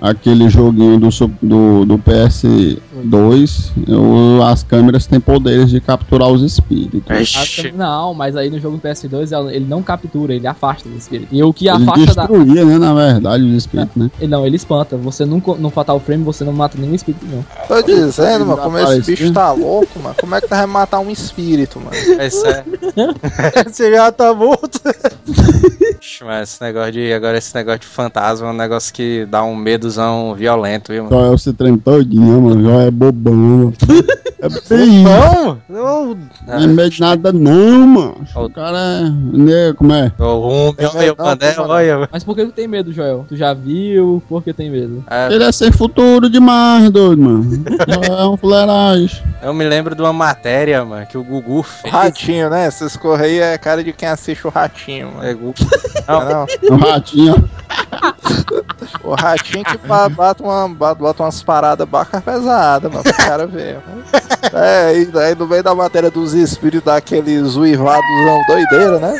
[0.00, 1.08] Aquele joguinho do,
[1.40, 2.44] do, do PS
[3.02, 3.72] 2,
[4.44, 7.72] as câmeras têm poderes de capturar os espíritos.
[7.74, 11.28] Não, mas aí no jogo do PS2 ele não captura, ele afasta os espíritos.
[11.32, 12.70] E o que ele afasta destruía, da...
[12.70, 14.26] né, na verdade, os espíritos, não, né?
[14.26, 14.96] Não, ele espanta.
[14.96, 17.44] Você não, no Fatal Frame, você não mata nenhum espírito, não.
[17.66, 20.14] Tô dizendo, mano, como esse bicho tá louco, mano.
[20.20, 21.96] Como é que tu vai matar um espírito, mano?
[22.18, 22.72] É sério.
[23.66, 24.80] esse já tá morto.
[26.24, 27.12] Mas esse negócio de.
[27.12, 31.16] Agora esse negócio de fantasma é um negócio que dá um medozão violento, viu, mano?
[31.16, 32.64] Só né, é o se todinho, mano.
[32.64, 33.72] Já é bobão.
[34.40, 35.02] É bem.
[35.04, 35.58] Não!
[35.68, 36.18] Não!
[36.46, 38.16] Não é medo de nada, não, mano.
[38.34, 39.36] O cara é.
[39.38, 40.12] né, Como é?
[40.18, 41.70] O meu, Não, Mandel, não, não.
[41.74, 42.08] olha.
[42.12, 43.24] Mas por que tu tem medo, Joel?
[43.28, 44.22] Tu já viu?
[44.28, 45.04] Por que tem medo?
[45.10, 47.64] É, Ele é sem futuro demais, doido, mano.
[48.08, 49.22] É um fuleiragem.
[49.42, 51.92] eu me lembro de uma matéria, mano, que o Gugu fez.
[51.92, 52.66] Ratinho, né?
[52.68, 55.24] Esses correios é cara de quem assiste o ratinho, mano.
[55.26, 55.54] É, Gugu.
[56.08, 56.46] Não, não.
[56.76, 57.48] Um ratinho.
[59.02, 59.78] O ratinho que
[60.16, 63.78] bate, uma, ba- bota umas paradas bacas pesadas, mano, pro cara ver.
[64.52, 69.18] É, aí, aí no meio da matéria dos espíritos daqueles uivadosão doideira, né?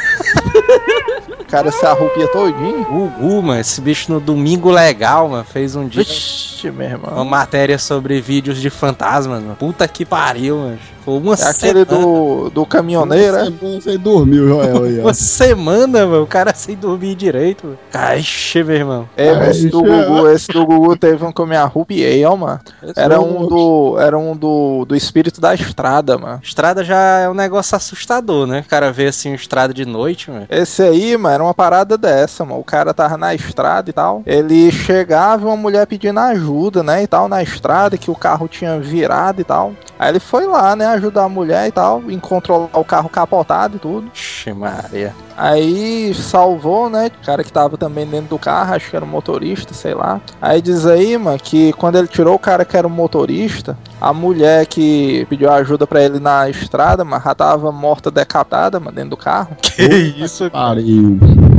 [1.40, 2.84] O cara se arrupia todinho.
[2.84, 7.24] Gugu, mano, esse bicho no Domingo Legal, mano, fez um dia Vixe, meu uma irmão.
[7.24, 9.56] matéria sobre vídeos de fantasmas, mano.
[9.56, 10.78] Puta que pariu, mano.
[11.06, 11.84] Uma É aquele semana.
[11.84, 13.44] do, do caminhoneiro, é?
[13.44, 14.98] Você, você dormiu, Joel, aí.
[15.00, 17.66] Uma semana, mano, o cara sem dormir direito.
[17.66, 17.78] mano.
[17.92, 19.08] Aixe, meu irmão.
[19.16, 22.60] É, esse do Gugu, esse do Gugu teve um que eu me arrupiei, ó, mano.
[22.96, 23.96] Era um do.
[23.98, 26.40] Era um do, do espírito da estrada, mano.
[26.42, 28.62] Estrada já é um negócio assustador, né?
[28.66, 30.46] O cara vê assim, estrada de noite, mano.
[30.48, 32.60] Esse aí, mano, era uma parada dessa, mano.
[32.60, 34.22] O cara tava na estrada e tal.
[34.26, 37.02] Ele chegava e uma mulher pedindo ajuda, né?
[37.02, 39.72] E tal, na estrada, que o carro tinha virado e tal.
[40.02, 42.02] Aí ele foi lá, né, ajudar a mulher e tal.
[42.10, 44.10] Encontrou o carro capotado e tudo.
[44.12, 45.14] Ixi, Maria.
[45.36, 47.08] Aí salvou, né?
[47.22, 50.20] O cara que tava também dentro do carro, acho que era o motorista, sei lá.
[50.40, 54.12] Aí diz aí, mano, que quando ele tirou o cara que era o motorista, a
[54.12, 59.10] mulher que pediu ajuda pra ele na estrada, mano, já tava morta, decapitada, mano, dentro
[59.10, 59.56] do carro.
[59.62, 61.16] Que isso, Pariu.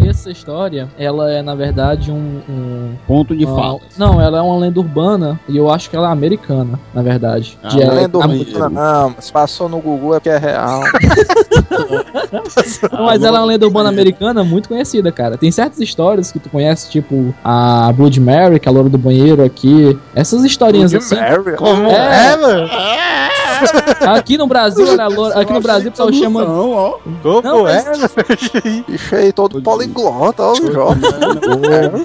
[0.08, 2.42] Essa história, ela é na verdade um.
[2.50, 3.80] um- Ponto de uma- fala.
[3.98, 7.58] Não, ela é uma lenda urbana e eu acho que ela é americana, na verdade.
[7.64, 10.82] Ah, é- é lenda urbana, não, mas passou no Google é porque é real.
[12.92, 15.38] Não, mas ela é uma lenda urbana americana muito conhecida, cara.
[15.38, 18.98] Tem certas histórias que tu conhece, tipo a Blood Mary, que é a loura do
[18.98, 19.98] banheiro aqui.
[20.16, 21.16] Essas historinhas assim.
[21.16, 21.56] Mary.
[21.56, 22.34] Como É.
[22.34, 22.70] é, mano?
[24.02, 26.44] Aqui no Brasil, é loura, aqui no Brasil o pessoal chama.
[26.46, 26.98] Não, ó.
[27.22, 27.84] Como Não, é?
[28.88, 31.02] Bicho aí todo poliglota, ó, o Jorge.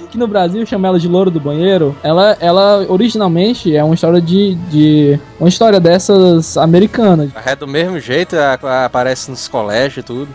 [0.07, 1.95] Aqui no Brasil chama ela de loura do banheiro.
[2.03, 7.29] Ela, ela originalmente é uma história de, de uma história dessas americanas.
[7.45, 10.27] É do mesmo jeito, a- aparece nos colégios e tudo.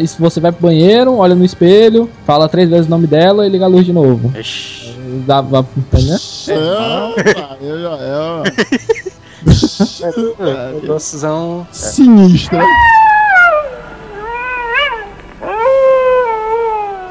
[0.00, 3.46] E se Você vai pro banheiro, olha no espelho, fala três vezes o nome dela
[3.46, 4.32] e liga a luz de novo.
[4.38, 4.82] Ixi.
[5.26, 6.16] Dá, dá, entendeu?
[6.48, 8.42] É, pariu, Joel.
[10.80, 11.66] Negóciozão.
[11.72, 12.64] Sinistra.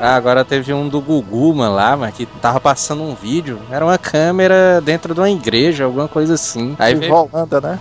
[0.03, 3.59] Ah, agora teve um do Gugu, mano, lá, mano, que tava passando um vídeo.
[3.69, 6.75] Era uma câmera dentro de uma igreja, alguma coisa assim.
[6.79, 7.29] Aí veio
[7.61, 7.79] né?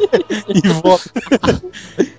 [0.48, 1.10] e volta.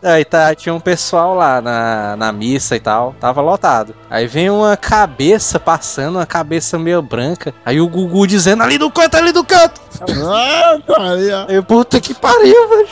[0.03, 3.95] Aí tá, tinha um pessoal lá na, na missa e tal, tava lotado.
[4.09, 7.53] Aí vem uma cabeça passando, uma cabeça meio branca.
[7.65, 9.81] Aí o Gugu dizendo ali do canto, ali do canto.
[10.01, 11.45] Ah, pariu.
[11.47, 12.87] Aí, puta que pariu, velho.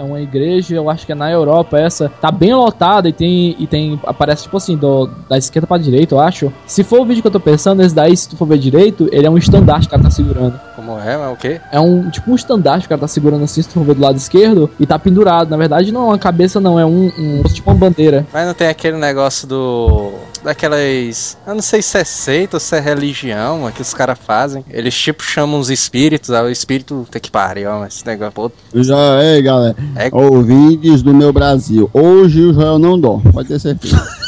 [0.00, 2.10] É uma igreja, eu acho que é na Europa essa.
[2.22, 3.54] Tá bem lotada e tem.
[3.58, 4.00] E tem.
[4.06, 6.50] Aparece tipo assim, do, da esquerda pra direita, eu acho.
[6.66, 9.10] Se for o vídeo que eu tô pensando, esse daí, se tu for ver direito,
[9.12, 10.58] ele é um estandarte que o cara tá segurando.
[10.74, 11.60] Como é, mas o quê?
[11.70, 13.94] É um tipo um estandarte que o cara tá segurando assim, se tu for ver
[13.94, 15.50] do lado esquerdo, e tá pendurado.
[15.50, 17.12] Na verdade, não é uma cabeça, não, é um.
[17.18, 18.26] um tipo uma bandeira.
[18.32, 20.14] Mas não tem aquele negócio do.
[20.42, 21.36] Daquelas.
[21.46, 24.64] Eu não sei se é seita ou se é religião, mano, que os caras fazem.
[24.70, 27.06] Eles tipo chamam os espíritos, aí o espírito.
[27.10, 28.32] Tem que pariu, mano, esse negócio.
[28.32, 29.76] Pô, Já, ei, galera.
[29.96, 31.90] É- Ouvintes do meu Brasil.
[31.92, 34.00] Hoje o Joel não dorme, pode ter certeza.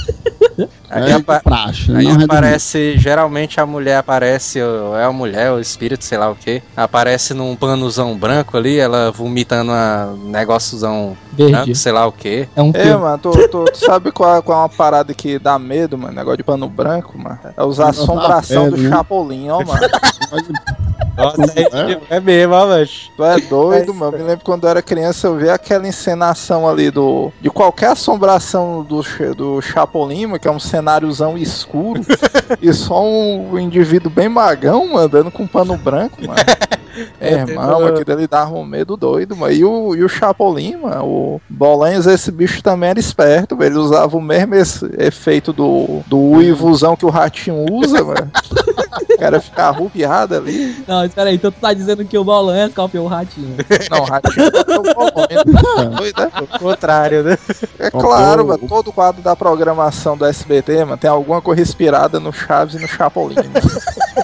[0.92, 1.90] Aí, é apa- praxe.
[1.96, 6.31] aí aparece, geralmente a mulher aparece, ou é a mulher, ou o espírito, sei lá
[6.31, 11.74] o que, aparece num panozão branco ali, ela vomitando um negóciozão branco, Verde.
[11.74, 12.46] sei lá o que.
[12.55, 13.00] É um É, filme.
[13.02, 16.14] mano, tu, tu- tu sabe qual, é- qual é uma parada que dá medo, mano?
[16.14, 17.38] Negócio de pano branco, mano.
[17.57, 18.94] É usar a assombração do pele, né?
[18.96, 19.81] Chapolin, ó, mano.
[21.16, 22.16] Nossa, é, É.
[22.16, 23.11] é mesmo, ó, mas.
[23.16, 24.16] Tu é doido, mano.
[24.16, 27.33] Me lembro quando eu era criança, eu vi aquela encenação ali do.
[27.40, 29.03] De qualquer assombração do,
[29.35, 32.01] do Chapolin, mano, que é um cenáriozão escuro.
[32.61, 36.35] e só um indivíduo bem magão, mano, andando com pano branco, mano.
[37.18, 39.53] É, irmão, aquilo ali dava um medo doido, mano.
[39.53, 43.72] E o, e o Chapolin, mano, o Bolanhos, esse bicho também era esperto, velho.
[43.72, 44.55] Ele usava o mesmo
[44.98, 48.31] efeito do, do uivuzão que o ratinho usa, mano.
[49.22, 50.85] O cara ficar arrupiado ali.
[50.87, 53.56] Não, espera aí, então tu tá dizendo que o Bolanha copiou o ratinho.
[53.90, 55.96] Não, o ratinho é o.
[55.96, 56.30] Doido, né?
[56.40, 57.38] O contrário, né?
[57.78, 62.18] É claro, o- mano, todo quadro da programação do SBT, mano, tem alguma coisa inspirada
[62.20, 63.37] no Chaves e no Chapolin.
[63.37, 64.21] mano.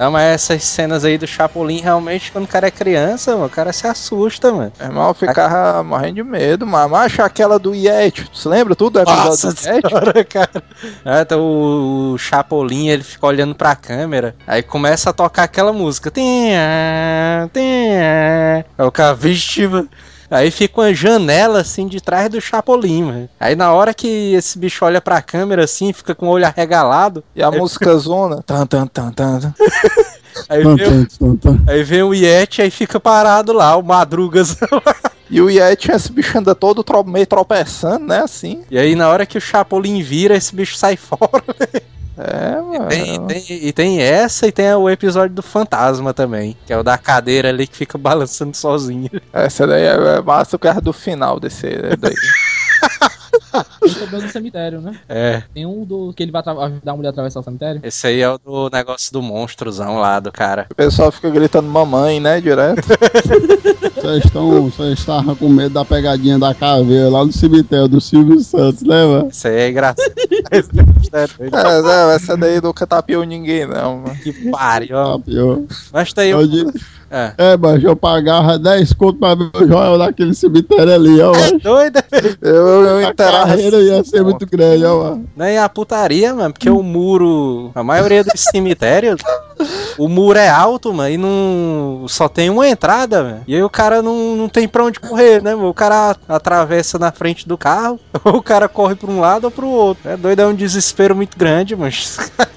[0.00, 3.50] Não, mas essas cenas aí do Chapolin, realmente, quando o cara é criança, mano, o
[3.50, 4.72] cara se assusta, mano.
[4.78, 6.88] Meu irmão, eu ficava morrendo de medo, mano.
[6.88, 9.88] Mas aquela do Yeti, você lembra tudo do episódio Nossa do Yeti?
[9.88, 10.64] senhora, cara.
[11.04, 16.10] Ah, então o, Chapolin, ele fica olhando pra câmera, aí começa a tocar aquela música.
[16.10, 18.64] Tinha, tinha.
[18.78, 19.86] Aí o cara, vixe, mano.
[20.30, 23.28] Aí fica uma janela assim de trás do Chapolin, mano.
[23.38, 27.24] Aí na hora que esse bicho olha pra câmera assim, fica com o olho arregalado,
[27.34, 28.42] E a música zona.
[28.42, 29.54] Tan, tan, tan, tan.
[30.48, 31.08] aí vem,
[31.66, 34.56] aí vem o Yeti, aí fica parado lá, o Madrugas.
[35.28, 38.20] E o Yeti, esse bicho anda todo tro- meio tropeçando, né?
[38.20, 38.62] Assim.
[38.70, 41.42] E aí na hora que o Chapolin vira, esse bicho sai fora.
[42.22, 42.88] É, mano.
[42.88, 46.82] Tem, tem- e tem essa e tem o episódio do fantasma também, que é o
[46.82, 49.08] da cadeira ali que fica balançando sozinho.
[49.32, 51.66] Essa daí é, é massa o cara do final desse
[51.98, 52.14] daí.
[53.80, 54.98] Tem também o do cemitério, né?
[55.08, 57.80] É, Tem um do que ele vai ajudar a mulher a atravessar o cemitério.
[57.82, 60.66] esse aí é o do negócio do monstrozão lá do cara.
[60.70, 62.40] O pessoal fica gritando mamãe, né?
[62.40, 62.86] Direto.
[64.00, 64.70] Vocês estão.
[64.70, 69.04] Vocês estavam com medo da pegadinha da caveira lá no cemitério do Silvio Santos, né,
[69.04, 69.28] mano?
[69.30, 70.10] Isso aí é engraçado.
[71.12, 74.16] É, não, essa daí nunca tapiou ninguém, não, mano.
[74.16, 74.96] que pariu.
[74.96, 75.18] ó.
[75.18, 75.58] Tá pior.
[75.92, 76.46] Mas tá aí Eu
[77.10, 77.32] É.
[77.36, 81.58] é, mas eu pagava 10 conto pra ver o Joel naquele cemitério ali, ó, mano.
[81.58, 82.04] Doida,
[82.40, 85.54] Eu, eu, eu A carreira ia ser muito grande, ó, né?
[85.54, 87.72] E a putaria, mano, porque o muro.
[87.74, 89.20] A maioria dos cemitérios.
[89.98, 92.06] O muro é alto, mano, e não.
[92.08, 93.42] Só tem uma entrada, mano.
[93.46, 95.68] E aí o cara não, não tem pra onde correr, né, mano?
[95.68, 99.50] O cara atravessa na frente do carro, ou o cara corre pra um lado ou
[99.50, 100.08] pro outro.
[100.08, 101.90] É doido, é um desespero muito grande, mano.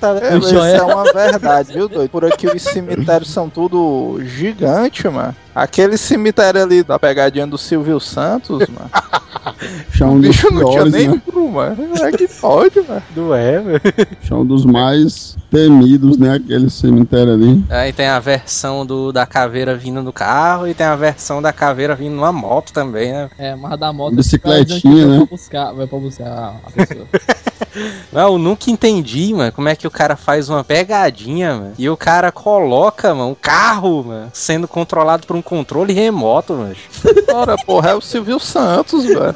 [0.03, 2.09] É, mas isso é uma verdade, viu, doido?
[2.09, 5.35] Por aqui os cemitérios são tudo gigante, mano.
[5.55, 8.89] Aquele cemitério ali da pegadinha do Silvio Santos, mano.
[9.93, 11.21] Chão O dos bicho não tinha piores, nem né?
[11.51, 11.95] mano.
[12.01, 13.03] É que pode, mano.
[13.15, 13.81] Não é, velho.
[14.21, 16.35] Chão dos mais temidos, né?
[16.35, 17.63] Aquele cemitério ali.
[17.69, 21.53] Aí tem a versão do, da caveira vindo no carro e tem a versão da
[21.53, 23.29] caveira vindo numa moto também, né?
[23.37, 24.15] É, mas da moto.
[24.15, 25.17] Bicicletinha, né?
[25.17, 27.07] Vai pra buscar, vai pra buscar a pessoa.
[28.11, 31.89] Não, eu nunca entendi, mano, como é que o cara faz uma pegadinha, mano, e
[31.89, 36.75] o cara coloca, mano, um carro, mano, sendo controlado por um controle remoto, mano.
[37.33, 39.35] Ora, porra, é o Silvio Santos, velho.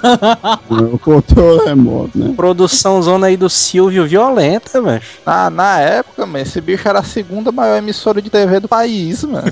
[0.94, 2.34] O controle remoto, né?
[2.36, 5.02] Produção zona aí do Silvio violenta, mano.
[5.26, 9.24] Na, na época, mano, esse bicho era a segunda maior emissora de TV do país,
[9.24, 9.52] mano.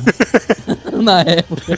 [1.02, 1.78] Na época.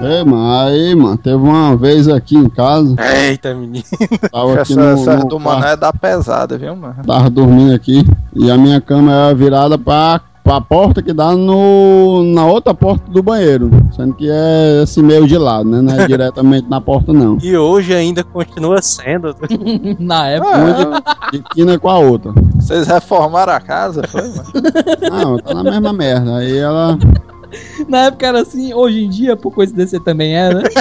[0.00, 2.94] É, mas aí, mano, teve uma vez aqui em casa,
[3.28, 3.82] Eita, menino.
[4.30, 6.96] tava aqui Essa, no, essa no do Mané é da pesada, viu, mano?
[7.06, 8.04] tava dormindo aqui,
[8.34, 13.10] e a minha cama era virada pra, pra porta que dá no, na outra porta
[13.10, 15.80] do banheiro, sendo que é assim meio de lado, né?
[15.80, 17.38] Não é diretamente na porta, não.
[17.42, 19.34] E hoje ainda continua sendo.
[19.98, 21.02] Na época.
[21.06, 22.32] Ah, De quina com a outra.
[22.60, 24.44] vocês reformaram a casa, foi, mano?
[25.10, 26.36] Não, tá na mesma merda.
[26.36, 26.98] Aí ela.
[27.88, 30.62] Na época era assim, hoje em dia, por coincidência também é, né?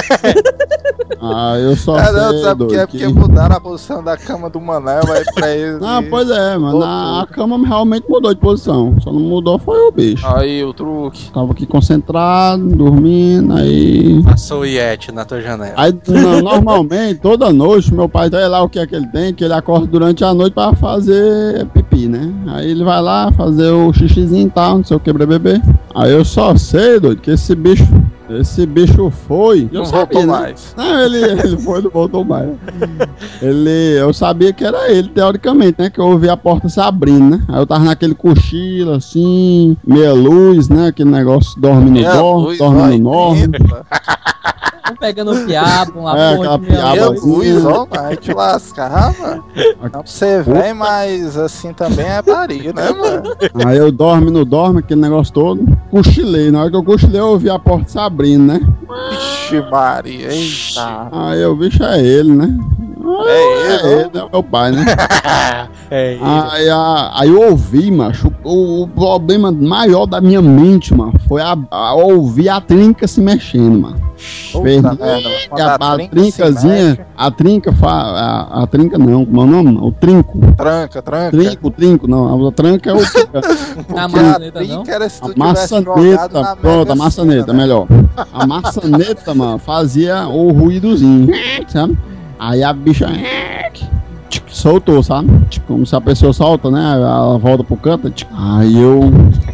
[1.21, 4.15] Ah, eu só É, não, sei, sabe porque é que- porque mudaram a posição da
[4.17, 5.79] cama do Mané, vai pra ele.
[5.81, 6.83] Ah, pois é, mano.
[6.83, 8.95] A, a cama realmente mudou de posição.
[9.01, 10.25] Só não mudou foi o bicho.
[10.27, 11.31] Aí o truque.
[11.31, 14.21] Tava aqui concentrado, dormindo, aí.
[14.23, 15.73] Passou o Yeti na tua janela.
[15.77, 19.33] Aí, não, normalmente, toda noite, meu pai, sei lá o que é que ele tem,
[19.33, 22.31] que ele acorda durante a noite pra fazer pipi, né?
[22.47, 25.59] Aí ele vai lá fazer o xixizinho e tal, não sei o que, bebê.
[25.95, 27.87] Aí eu só sei, doido, que esse bicho,
[28.29, 29.69] esse bicho foi.
[29.71, 30.25] Não eu voltou sabia, né?
[30.25, 30.73] mais.
[30.75, 32.49] Não, ele, ele foi, não voltou mais.
[33.41, 35.89] ele, eu sabia que era ele, teoricamente, né?
[35.89, 37.43] Que eu ouvi a porta se abrindo, né?
[37.47, 40.87] Aí eu tava naquele cochilo, assim, meia luz, né?
[40.87, 43.47] Aquele negócio dorme no dorme, dorme no norme.
[44.91, 46.95] Um pegando o piabo, uma É, porra de piaba.
[46.95, 49.43] Jesus, ó, vai te lascar, mano.
[50.05, 53.35] Você ver, mas assim também é pariu, né, mano?
[53.65, 55.65] Aí eu dorme, não dorme, aquele negócio todo.
[55.89, 56.51] Cochilei.
[56.51, 58.61] Na hora que eu cochilei, eu ouvi a porta se abrindo, né?
[59.09, 61.07] Vixe, Maria, eita.
[61.11, 62.57] Aí eu, bicho, é ele, né?
[63.27, 64.85] É ele, É é o meu pai, né?
[65.91, 71.13] É, Aí, a- aí eu ouvi, macho, o, o problema maior da minha mente, mano,
[71.27, 73.95] foi a, a ouvir a trinca se mexendo, mano.
[75.51, 79.47] E a, a a trincazinha, a trinca fa, a, a trinca não, como é o
[79.47, 79.77] nome?
[79.79, 80.39] O trinco.
[80.57, 81.31] Tranca, tranca.
[81.37, 82.97] Trinco, trinco, não, a tranca é o
[83.95, 84.83] a maçaneta, não?
[85.21, 87.59] A maçaneta, pronto, a maçaneta, né?
[87.59, 87.87] melhor.
[88.33, 91.29] A maçaneta, mano, fazia o ruídozinho,
[91.67, 91.95] sabe?
[92.39, 93.07] Aí a bicha
[94.47, 95.29] soltou, sabe?
[95.67, 96.93] Como se a pessoa solta, né?
[96.93, 98.11] Ela volta pro canto.
[98.31, 99.01] Aí eu.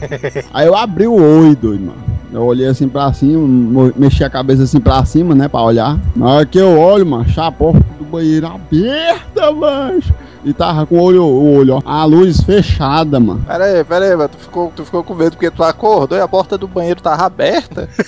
[0.54, 2.12] Aí eu abri o olho, doido, mano.
[2.34, 5.50] Eu olhei assim pra cima, mexi a cabeça assim pra cima, né?
[5.50, 6.00] Pra olhar.
[6.16, 10.02] Na hora que eu olho, mano, a porta do banheiro aberta, mano.
[10.44, 11.82] E tava com o olho, o olho, ó.
[11.86, 13.44] A luz fechada, mano.
[13.46, 14.30] Pera aí, pera aí, mano.
[14.30, 17.26] Tu ficou, tu ficou com medo porque tu acordou e a porta do banheiro tava
[17.26, 17.88] aberta?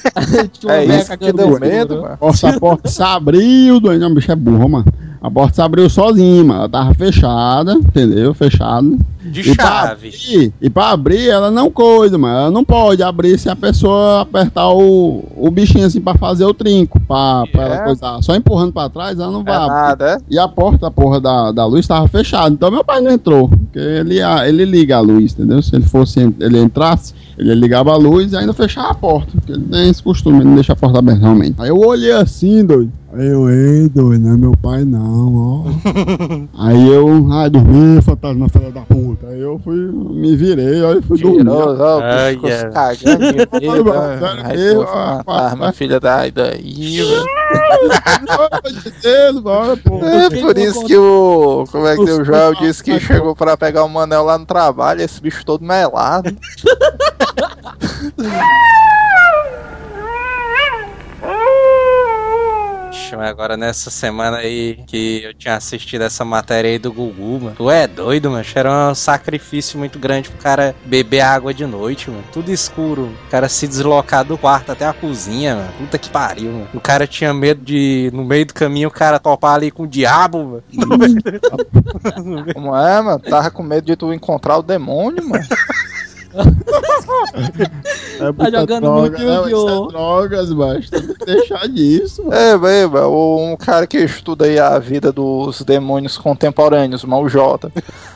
[0.68, 2.18] É isso que deu medo, mano.
[2.20, 4.02] Nossa, a porta se abriu, doido.
[4.02, 4.86] Não, bicho é burro, mano.
[5.24, 6.60] A porta se abriu sozinha, mano.
[6.60, 8.34] Ela tava fechada, entendeu?
[8.34, 8.86] Fechada.
[9.24, 10.10] De E chave.
[10.10, 12.38] abrir, e pra abrir, ela não coisa, mano.
[12.38, 16.54] Ela não pode abrir se a pessoa apertar o, o bichinho assim pra fazer o
[16.54, 17.00] trinco.
[17.08, 17.84] Pra, pra ela É.
[17.86, 18.22] coisar.
[18.22, 19.70] Só empurrando pra trás, ela não É vai abrir.
[19.70, 20.18] nada, é?
[20.30, 22.50] E a porta, a porra da, da luz tava fechada.
[22.50, 23.48] Então meu pai não entrou.
[23.48, 25.62] Porque ele, ele liga a luz, entendeu?
[25.62, 29.32] Se ele fosse, ele entrasse, ele ligava a luz e ainda fechava a porta.
[29.32, 31.56] Porque ele tem esse costume, ele não deixa a porta aberta realmente.
[31.58, 32.92] Aí eu olhei assim, doido.
[33.16, 35.64] Aí eu, ei, doido, não é meu pai não, ó.
[36.58, 39.28] aí eu, ai, dormi, fantasma filha da puta.
[39.28, 41.40] Aí eu fui, me virei, aí fui dormir.
[41.40, 42.70] Tirou, ó, Ai, ficou é.
[42.72, 43.50] cagando de medo.
[43.52, 44.48] Sério ó.
[44.48, 47.02] Aí, mesmo, pô, ah, fantasma, ah, filha da daí,
[50.06, 51.66] É por isso que o.
[51.72, 55.02] Como é que o Joel disse que chegou pra pegar o Manel lá no trabalho,
[55.02, 56.36] esse bicho todo melado.
[63.14, 67.40] Ixi, mas agora nessa semana aí que eu tinha assistido essa matéria aí do Gugu,
[67.40, 67.56] mano.
[67.56, 68.44] Tu é doido, mano.
[68.56, 72.24] Era um sacrifício muito grande pro cara beber água de noite, mano.
[72.32, 73.14] Tudo escuro.
[73.28, 75.74] O cara se deslocar do quarto até a cozinha, mano.
[75.78, 76.68] Puta que pariu, mano.
[76.74, 79.88] O cara tinha medo de, no meio do caminho, o cara topar ali com o
[79.88, 80.64] diabo, mano.
[82.54, 83.20] Como é, mano?
[83.20, 85.46] Tava com medo de tu encontrar o demônio, mano.
[88.20, 89.26] É muita jogando droga, muito né?
[89.26, 89.86] Isso Yu-Gi-Oh!
[89.86, 92.34] é drogas, mas tem que deixar disso, mano.
[92.36, 97.72] É, bem, um cara que estuda aí a vida dos demônios contemporâneos, o Jota.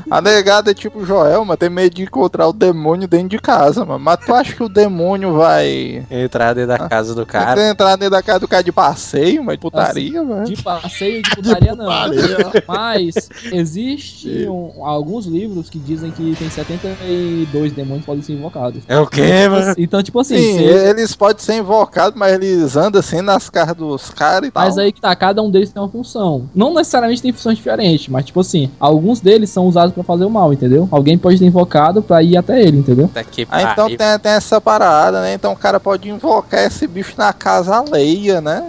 [0.10, 3.86] A negada é tipo Joel, mano, tem medo de encontrar o demônio dentro de casa,
[3.86, 4.00] mano.
[4.00, 7.56] Mas tu acha que o demônio vai Entrar dentro da casa do cara.
[7.56, 10.46] Vai entrar dentro da casa do cara de passeio, mas de putaria, mano?
[10.46, 11.86] De passeio de putaria, não.
[11.86, 12.64] putaria.
[12.68, 18.82] Mas existe um- alguns livros que dizem que tem 72 demônios podem ser invocados.
[18.88, 19.76] É o quê, mano?
[19.78, 23.76] Então, tipo assim, Sim, se- eles podem ser invocados, mas eles andam assim nas casas
[23.76, 24.64] dos caras e tal.
[24.64, 26.50] mas aí que tá, cada um deles tem uma função.
[26.56, 30.30] Não necessariamente tem funções diferentes, mas tipo assim, alguns deles são usados pra fazer o
[30.30, 30.88] mal, entendeu?
[30.90, 33.10] Alguém pode ter invocado pra ir até ele, entendeu?
[33.32, 35.34] Que Ah, então tem, tem essa parada, né?
[35.34, 38.64] Então o cara pode invocar esse bicho na casa alheia, né?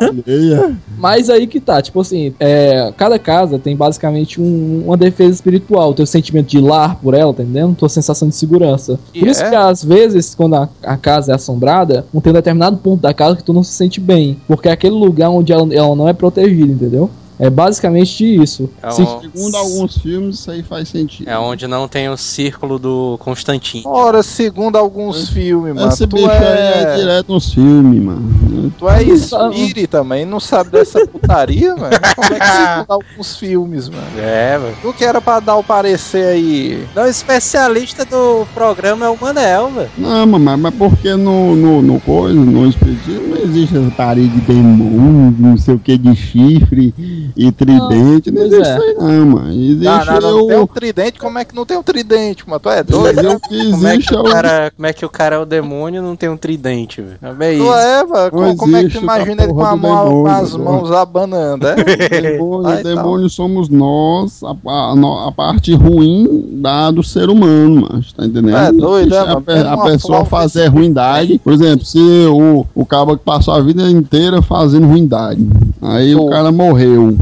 [0.00, 0.76] Alheia.
[0.98, 5.94] Mas aí que tá, tipo assim, é, cada casa tem basicamente um- uma defesa espiritual,
[5.94, 7.74] teu sentimento de lar por ela, tá entendendo?
[7.74, 8.73] Tua sensação de segurança.
[9.12, 9.50] E Por isso é?
[9.50, 13.14] que às vezes, quando a, a casa é assombrada, não tem um determinado ponto da
[13.14, 14.38] casa que tu não se sente bem.
[14.46, 17.10] Porque é aquele lugar onde ela, ela não é protegida, entendeu?
[17.38, 18.70] É basicamente isso.
[18.82, 21.28] É Se- um- Segundo alguns filmes, isso aí faz sentido.
[21.28, 23.88] É onde não tem o círculo do Constantino.
[23.88, 28.72] Ora, segundo alguns filmes, mano, Esse tu bicho aí é é, direto nos filmes, mano.
[28.78, 31.96] tu é espírita, e não sabe dessa putaria, mano?
[32.14, 34.06] Como é que segundo alguns filmes, mano?
[34.18, 34.74] É, mano.
[34.80, 36.86] Tu que era pra dar o parecer aí...
[36.94, 39.90] Não, o especialista do programa é o Manel, velho.
[39.98, 44.40] Não, mas, mas porque no, no, no coisa, no espiritismo, não existe essa parede de
[44.42, 46.94] demônio, não sei o que, de chifre
[47.36, 48.30] e tridente.
[48.30, 48.74] Não, pois existe é.
[48.76, 49.52] isso aí, não, mano.
[49.52, 50.66] Existe não, não, não tem um o.
[50.66, 52.60] tridente, como é que não tem um tridente, mano?
[52.60, 53.30] Tu é doido?
[53.32, 55.44] O que Como é, que é o cara, como é que o cara é o
[55.44, 57.18] demônio e não tem um tridente, velho?
[57.40, 57.72] É isso.
[57.74, 58.30] é, mano?
[58.30, 60.50] Como, Não como é que tu existe imagina ele com a mão, com demônio, as
[60.52, 60.64] porra.
[60.64, 61.74] mãos abanando, é?
[62.20, 62.94] Demônio, Vai, então.
[62.96, 68.04] demônio somos nós, a, a- a parte ruim da, do ser humano, mano.
[68.16, 68.56] Tá entendendo?
[68.56, 69.68] É doido, Deixa é, a, mano?
[69.70, 71.38] a uma pessoa fazer ruindade.
[71.42, 75.46] Por exemplo, se o, o cabo que passou a vida inteira fazendo ruindade,
[75.84, 77.16] aí o cara morreu.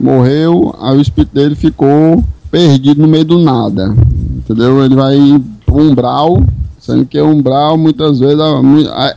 [0.00, 3.94] Morreu, aí o espírito dele ficou perdido no meio do nada.
[4.36, 4.84] Entendeu?
[4.84, 6.42] Ele vai pro umbral,
[6.78, 8.38] sendo que o umbral muitas vezes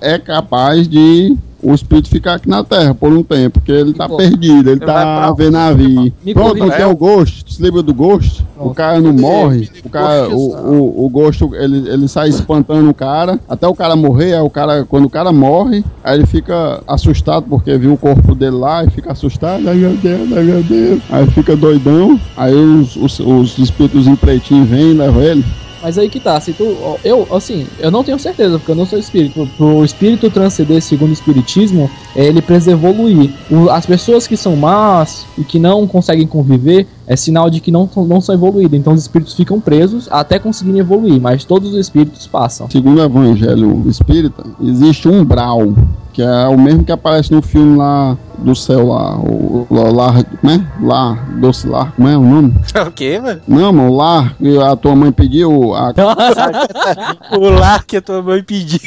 [0.02, 4.08] é capaz de o espírito fica aqui na Terra por um tempo, porque ele tá
[4.08, 6.14] Pô, perdido, ele tá pra vendo a vida.
[6.24, 6.66] Me Pronto, corrija.
[6.66, 8.46] não tem o Ghost, se lembra do Ghost?
[8.58, 12.94] O cara não morre, o cara, o, o, o Ghost, ele, ele sai espantando o
[12.94, 16.82] cara, até o cara morrer, aí o cara, quando o cara morre, aí ele fica
[16.88, 20.64] assustado porque viu o corpo dele lá e fica assustado, ai meu Deus, ai meu
[20.64, 25.46] Deus, aí fica doidão, aí os, os, os espíritos em pretinho vêm e levam ele.
[25.82, 26.98] Mas aí que tá, se tu.
[27.04, 29.48] Eu, assim, eu não tenho certeza, porque eu não sou espírito.
[29.58, 33.32] Pro espírito transcender segundo o espiritismo, é, ele precisa evoluir.
[33.72, 37.90] As pessoas que são más e que não conseguem conviver, é sinal de que não,
[38.08, 38.80] não são evoluídas.
[38.80, 42.70] Então os espíritos ficam presos até conseguirem evoluir, mas todos os espíritos passam.
[42.70, 45.74] Segundo o Evangelho Espírita, existe um umbral,
[46.12, 50.24] que é o mesmo que aparece no filme lá do céu lá, o, o lar,
[50.44, 50.68] né?
[50.82, 52.54] Lar, doce lar, como é o nome?
[52.88, 53.42] o quê, mano?
[53.48, 55.92] Não, mano, o lar que a tua mãe pediu, a,
[57.38, 58.80] O lar que a tua mãe pediu.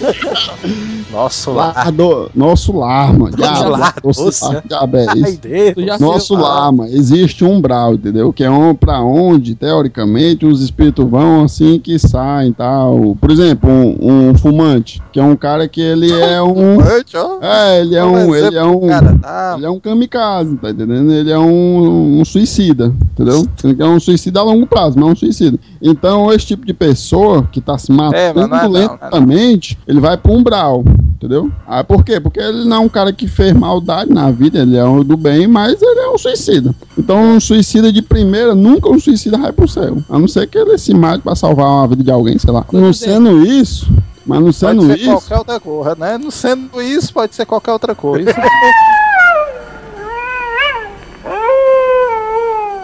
[1.12, 1.74] Nossa, o lar.
[1.74, 3.36] lar do, nosso lar, mano.
[3.36, 4.62] Diabo, lar doce doce, lar, né?
[4.66, 5.36] diabo é Ai.
[5.36, 6.00] Deus.
[6.00, 8.32] Nosso lar, mano, existe um umbral, entendeu?
[8.32, 13.16] Que é um, pra onde, teoricamente, os espíritos vão assim que saem tal.
[13.20, 16.80] Por exemplo, um, um fumante, que é um cara que ele é um.
[16.80, 17.38] Antes, ó.
[17.42, 18.34] É, ele é um.
[18.34, 18.86] Ele é um.
[18.88, 19.54] Cara, tá.
[19.56, 21.10] Ele é um kamikaze, tá entendendo?
[21.10, 23.46] Ele é um, um suicida, entendeu?
[23.64, 25.58] Ele é um suicida a longo prazo, mas é um suicida.
[25.82, 29.78] Então, esse tipo de pessoa que tá se matando É, mas não é não, lentamente,
[29.88, 30.84] ele vai pro umbral,
[31.20, 31.52] entendeu?
[31.66, 32.18] Ah, por quê?
[32.18, 35.18] Porque ele não é um cara que fez maldade na vida, ele é um do
[35.18, 36.74] bem, mas ele é um suicida.
[36.96, 39.98] Então, um suicida de primeira, nunca um suicida vai pro céu.
[40.08, 42.64] A não ser que ele se mate pra salvar a vida de alguém, sei lá.
[42.72, 43.86] Não sendo isso,
[44.24, 45.10] mas não Pode sendo ser isso.
[45.10, 46.16] qualquer outra coisa, né?
[46.18, 48.32] Não sendo isso, pode ser qualquer outra coisa.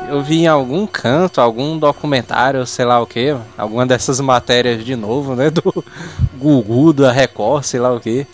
[0.09, 4.94] Eu vi em algum canto, algum documentário, sei lá o que, alguma dessas matérias de
[4.94, 5.50] novo, né?
[5.50, 5.84] Do
[6.38, 8.26] Gugu, da Record, sei lá o que.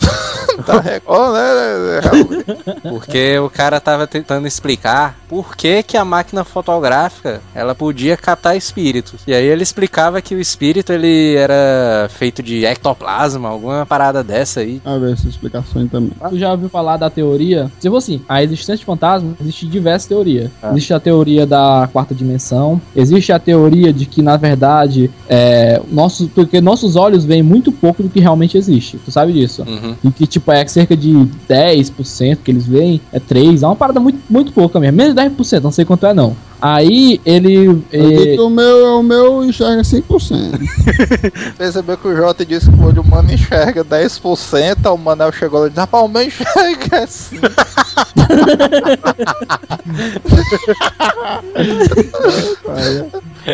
[0.65, 1.99] tá Record, né?
[2.01, 2.81] Realmente.
[2.89, 8.55] Porque o cara tava tentando explicar por que, que a máquina fotográfica ela podia captar
[8.55, 9.21] espíritos.
[9.27, 14.59] E aí ele explicava que o espírito ele era feito de ectoplasma, alguma parada dessa
[14.59, 14.81] aí.
[14.85, 16.11] A ver essa explicação aí também.
[16.29, 17.71] Tu já ouviu falar da teoria?
[17.79, 20.51] Tipo assim, a existência de fantasmas existe diversas teorias.
[20.61, 20.71] Ah.
[20.71, 26.27] Existe a teoria da quarta dimensão, existe a teoria de que, na verdade, é, nossos,
[26.29, 28.97] porque nossos olhos veem muito pouco do que realmente existe.
[28.97, 29.63] Tu sabe disso?
[29.67, 29.95] Uhum.
[30.03, 31.11] E que, tipo, é cerca de
[31.49, 34.97] 10% que eles veem, é 3%, é uma parada muito, muito pouca mesmo.
[34.97, 36.35] Menos de 10%, não sei quanto é não.
[36.61, 37.83] Aí ele.
[37.91, 40.59] Que o meu, o meu enxerga 5%.
[41.57, 45.59] Percebeu que o Jota disse que o olho humano enxerga 10%, aí o Manel chegou
[45.59, 47.39] lá e disse, rapaz, o meu enxerga assim.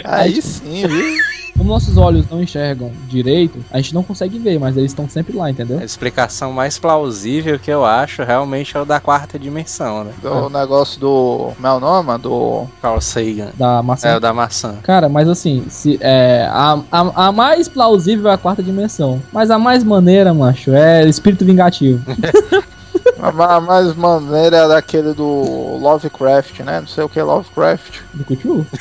[0.03, 1.38] Aí sim, viu?
[1.59, 5.35] Como nossos olhos não enxergam direito, a gente não consegue ver, mas eles estão sempre
[5.35, 5.77] lá, entendeu?
[5.77, 10.13] A explicação mais plausível que eu acho realmente é o da quarta dimensão, né?
[10.21, 11.51] Do negócio do.
[11.55, 12.17] Como é o nome?
[12.19, 12.65] Do.
[12.81, 13.49] Carl Sagan.
[13.55, 14.07] Da maçã.
[14.07, 14.77] É o da maçã.
[14.81, 19.21] Cara, mas assim, se, é, a, a, a mais plausível é a quarta dimensão.
[19.33, 22.01] Mas a mais maneira, macho, é espírito vingativo.
[23.21, 26.79] A ma- mais maneira é daquele do Lovecraft, né?
[26.79, 27.99] Não sei o que é Lovecraft.
[28.13, 28.65] Do Cthulhu.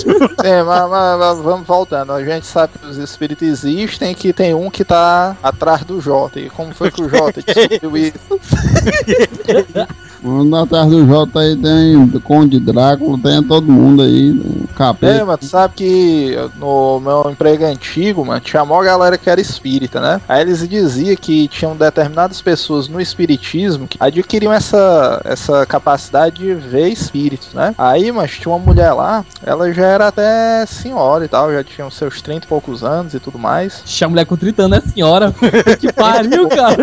[0.00, 2.12] Sim, mas, mas- mas vamos voltando.
[2.12, 6.00] A gente sabe que os espíritos existem e que tem um que tá atrás do
[6.00, 6.40] Jota.
[6.40, 8.18] E como foi que o Jota descobriu isso?
[10.22, 15.24] Mano, atrás do J aí tem Conde Drácula, tem todo mundo aí, o É, capeta.
[15.24, 20.00] mas tu sabe que no meu emprego antigo, mano, tinha mó galera que era espírita,
[20.00, 20.20] né?
[20.28, 26.54] Aí eles diziam que tinham determinadas pessoas no espiritismo que adquiriam essa, essa capacidade de
[26.54, 27.74] ver espíritos, né?
[27.78, 31.86] Aí, mas tinha uma mulher lá, ela já era até senhora e tal, já tinha
[31.86, 33.82] os seus 30 e poucos anos e tudo mais.
[33.86, 35.34] Ixi, a mulher com 30 anos é senhora.
[35.80, 36.76] que pariu, cara.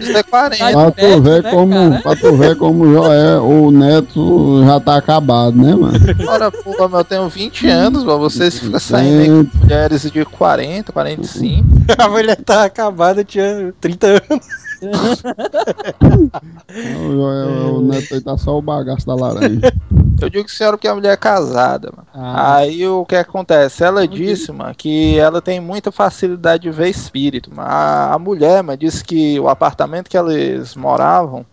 [0.00, 0.64] Isso é 40.
[0.64, 2.02] Ai, Pra tu ver né, como, cara?
[2.02, 5.98] pra tu ver como já é, o neto já tá acabado, né, mano?
[6.28, 10.24] Ora, porra, mas eu tenho 20 anos, mas vocês ficam saindo aí com mulheres de
[10.24, 11.66] 40, 45.
[11.98, 14.46] A mulher tá acabada, tinha 30 anos.
[17.06, 19.72] O, o- o neto aí tá só o bagaço da laranja.
[20.20, 22.08] Eu digo senhora porque a mulher é casada, mano.
[22.12, 23.84] Ah, Aí o que acontece?
[23.84, 27.50] Ela disse, mano, que ela tem muita facilidade de ver espírito.
[27.54, 27.68] Mano.
[27.70, 31.46] A, a mulher, mano, disse que o apartamento que eles moravam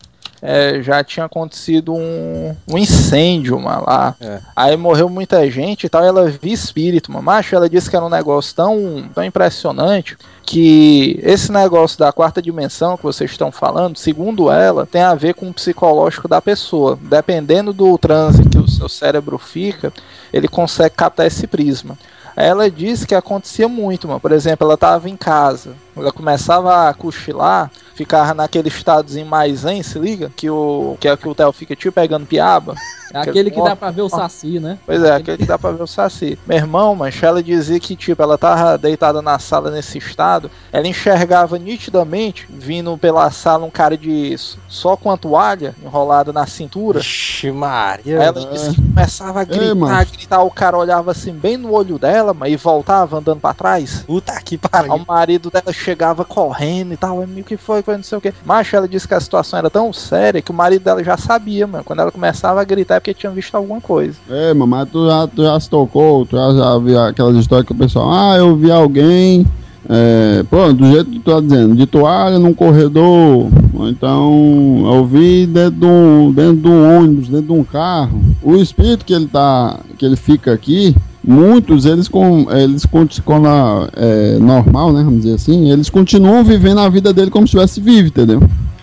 [0.46, 4.16] é, já tinha acontecido um, um incêndio, mano, lá.
[4.22, 4.40] É.
[4.56, 7.26] Aí morreu muita gente e tal, e ela via espírito, mano.
[7.26, 12.42] Macho, ela disse que era um negócio tão, tão impressionante que esse negócio da quarta
[12.42, 16.98] dimensão que vocês estão falando, segundo ela, tem a ver com o psicológico da pessoa.
[17.02, 19.92] Dependendo do transe que o seu cérebro fica,
[20.32, 21.98] ele consegue captar esse prisma.
[22.36, 24.20] Ela disse que acontecia muito, mano.
[24.20, 25.74] Por exemplo, ela tava em casa.
[25.96, 30.32] Ela começava a cochilar, ficava naquele estadozinho mais zen, se liga?
[30.36, 32.76] Que o que é que o Theo fica tipo pegando piaba.
[33.14, 34.78] É aquele que dá pra ver o saci, né?
[34.86, 36.38] Pois é, aquele que dá pra ver o saci.
[36.46, 40.86] Meu irmão, mancha, ela dizia que, tipo, ela tava deitada na sala nesse estado, ela
[40.86, 44.36] enxergava nitidamente, vindo pela sala, um cara de
[44.68, 47.00] só com a toalha enrolada na cintura.
[47.00, 48.20] Ixi, Maria.
[48.20, 50.06] Aí ela disse que começava a gritar, Ei, mano.
[50.12, 54.04] gritar, o cara olhava assim bem no olho dela, mas e voltava andando pra trás.
[54.06, 54.94] Puta que Aí pariu.
[54.94, 58.34] o marido dela chegava correndo e tal, o que foi, foi não sei o que.
[58.44, 61.68] Macho, ela disse que a situação era tão séria que o marido dela já sabia,
[61.68, 61.84] mano.
[61.84, 64.16] Quando ela começava a gritar é porque tinha visto alguma coisa.
[64.30, 67.74] Ei, mamãe, tu já, tu já se tocou, tu já, já viu aquelas histórias que
[67.74, 69.46] o pessoal, ah, eu vi alguém,
[69.88, 75.06] é, pô, do jeito que tu tá dizendo, de toalha num corredor, ou então eu
[75.06, 78.22] vi dentro de um, dentro de ônibus, dentro de um carro.
[78.42, 80.96] O espírito que ele tá, que ele fica aqui,
[81.28, 82.86] muitos eles com eles
[83.26, 87.48] quando a- é normal, né, vamos dizer assim, eles continuam vivendo a vida dele como
[87.48, 88.42] se estivesse vivo, entendeu?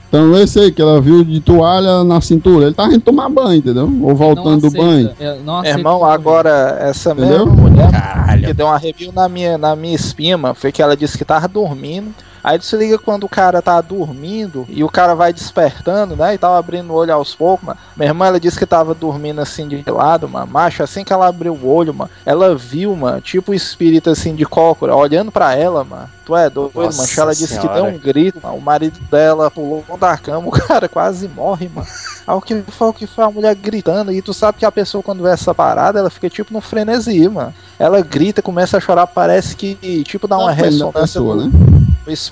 [0.08, 3.54] Então esse aí que ela viu de toalha na cintura, ele tá indo tomar banho,
[3.56, 3.90] entendeu?
[4.02, 5.10] Ou voltando do aceita, banho.
[5.64, 7.46] é, irmão, agora essa Entendeu?
[7.46, 8.46] mesma mulher Caralho.
[8.46, 11.48] que deu uma review na minha, na minha espima foi que ela disse que tava
[11.48, 12.08] dormindo.
[12.42, 16.34] Aí tu se liga quando o cara tá dormindo e o cara vai despertando, né?
[16.34, 17.78] E tava abrindo o olho aos poucos, mano.
[17.96, 20.46] Minha irmã, ela disse que tava dormindo assim de lado, mano.
[20.46, 24.34] Macho, assim que ela abriu o olho, mano, ela viu, mano, tipo o espírito assim
[24.34, 26.08] de cócora, olhando pra ela, mano.
[26.24, 27.12] Tu é doido, Nossa mano.
[27.16, 27.94] Ela disse que deu Senhora.
[27.94, 28.56] um grito, mano.
[28.56, 31.86] O marido dela pulou da cama, o cara quase morre, mano.
[32.26, 34.12] Aí o que foi, o que foi a mulher gritando?
[34.12, 37.28] E tu sabe que a pessoa, quando vê essa parada, ela fica tipo no frenesi,
[37.28, 37.54] mano.
[37.78, 41.82] Ela grita, começa a chorar, parece que, tipo, dá uma ressonância pessoa, no, né?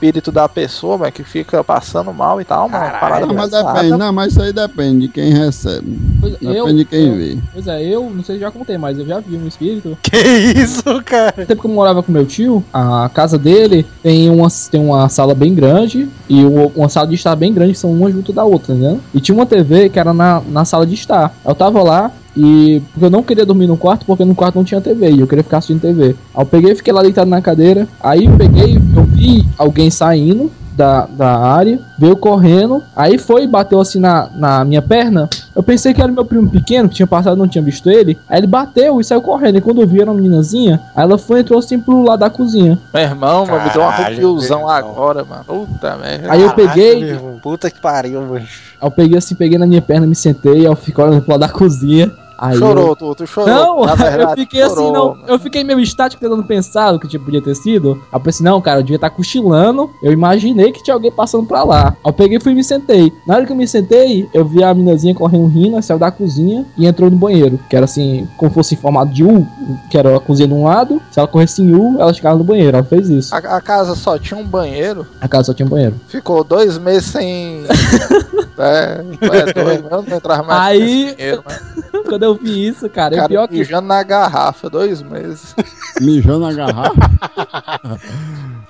[0.01, 2.90] Espírito da pessoa, mano, que fica passando mal e tal, mano.
[2.98, 5.98] Parada Não, mas depende, não, mas isso aí depende de quem recebe.
[6.18, 7.38] Pois, Depende eu, de quem eu- vê.
[7.53, 9.98] Pois é, eu não sei se já contei, mas eu já vi um espírito.
[10.11, 10.16] Que
[10.59, 11.34] isso, cara?
[11.36, 15.09] No tempo que eu morava com meu tio, a casa dele tem uma, tem uma
[15.11, 18.32] sala bem grande e o- uma sala de estar bem grande, que são uma junto
[18.32, 18.98] da outra, né?
[19.14, 21.34] E tinha uma TV que era na, na sala de estar.
[21.46, 24.64] Eu tava lá e porque eu não queria dormir no quarto, porque no quarto não
[24.64, 26.14] tinha TV e eu queria ficar assistindo TV.
[26.34, 27.88] Aí eu peguei e fiquei lá deitado na cadeira.
[28.01, 28.78] Aí eu peguei,
[29.21, 30.51] vi alguém saindo.
[30.73, 35.29] Da, da área, veio correndo, aí foi e bateu assim na, na minha perna.
[35.55, 38.16] Eu pensei que era meu primo pequeno, que tinha passado não tinha visto ele.
[38.27, 39.59] Aí ele bateu e saiu correndo.
[39.59, 42.21] E quando eu vi era uma meninazinha, aí ela foi e entrou assim pro lado
[42.21, 42.79] da cozinha.
[42.95, 44.68] Meu irmão, mano, me deu uma Caralho, irmão.
[44.71, 45.45] agora, mano.
[45.45, 46.33] Puta merda.
[46.33, 47.39] Aí eu peguei- irmão.
[47.43, 48.37] Puta que pariu, mano.
[48.37, 48.47] Aí
[48.81, 51.41] eu peguei assim, peguei na minha perna, me sentei, aí eu fiquei olhando pro lado
[51.41, 52.11] da cozinha.
[52.41, 53.51] Aí Chorou, tu, tu chorou.
[53.55, 53.86] Eu...
[53.86, 55.09] Não, verdade, eu fiquei assim, chorou, não.
[55.11, 55.22] mano.
[55.28, 57.93] Eu fiquei meio estático tentando pensar o que tipo, podia ter sido.
[58.11, 59.91] Aí eu pensei, não, cara, eu devia estar cochilando.
[60.03, 61.88] Eu imaginei que tinha alguém passando pra lá.
[62.03, 63.12] Aí eu peguei e fui e me sentei.
[63.26, 66.64] Na hora que eu me sentei, eu vi a meninazinha correndo rindo, saiu da cozinha
[66.78, 67.61] e entrou no banheiro.
[67.68, 69.47] Que era assim, como fosse em formato de U,
[69.91, 71.01] que era a cozinha de um lado.
[71.11, 72.76] Se ela corresse em U, ela chegava no banheiro.
[72.78, 73.34] Ela fez isso.
[73.34, 75.97] A, a casa só tinha um banheiro, A casa só tinha um banheiro.
[76.09, 77.64] ficou dois meses sem.
[78.59, 81.80] é, é doido, eu não entrava mais Aí- banheiro, mano.
[82.11, 83.59] Quando eu vi isso, cara, cara pior que.
[83.59, 85.55] mijando na garrafa, dois meses.
[86.01, 86.95] Mijando na garrafa.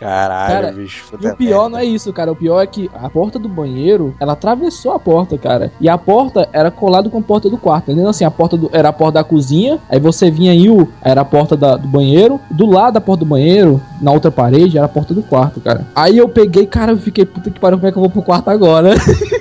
[0.01, 1.05] Caralho, Cara, bicho.
[1.21, 2.33] E o pior não é isso, cara.
[2.33, 5.71] O pior é que a porta do banheiro, ela atravessou a porta, cara.
[5.79, 7.91] E a porta era colada com a porta do quarto.
[7.91, 8.09] Entendeu?
[8.09, 9.79] Assim, a porta do, era a porta da cozinha.
[9.91, 12.41] Aí você vinha aí, o, era a porta da- do banheiro.
[12.51, 15.87] Do lado da porta do banheiro, na outra parede, era a porta do quarto, cara.
[15.95, 18.23] Aí eu peguei, cara, eu fiquei, puta que pariu, como é que eu vou pro
[18.23, 18.95] quarto agora?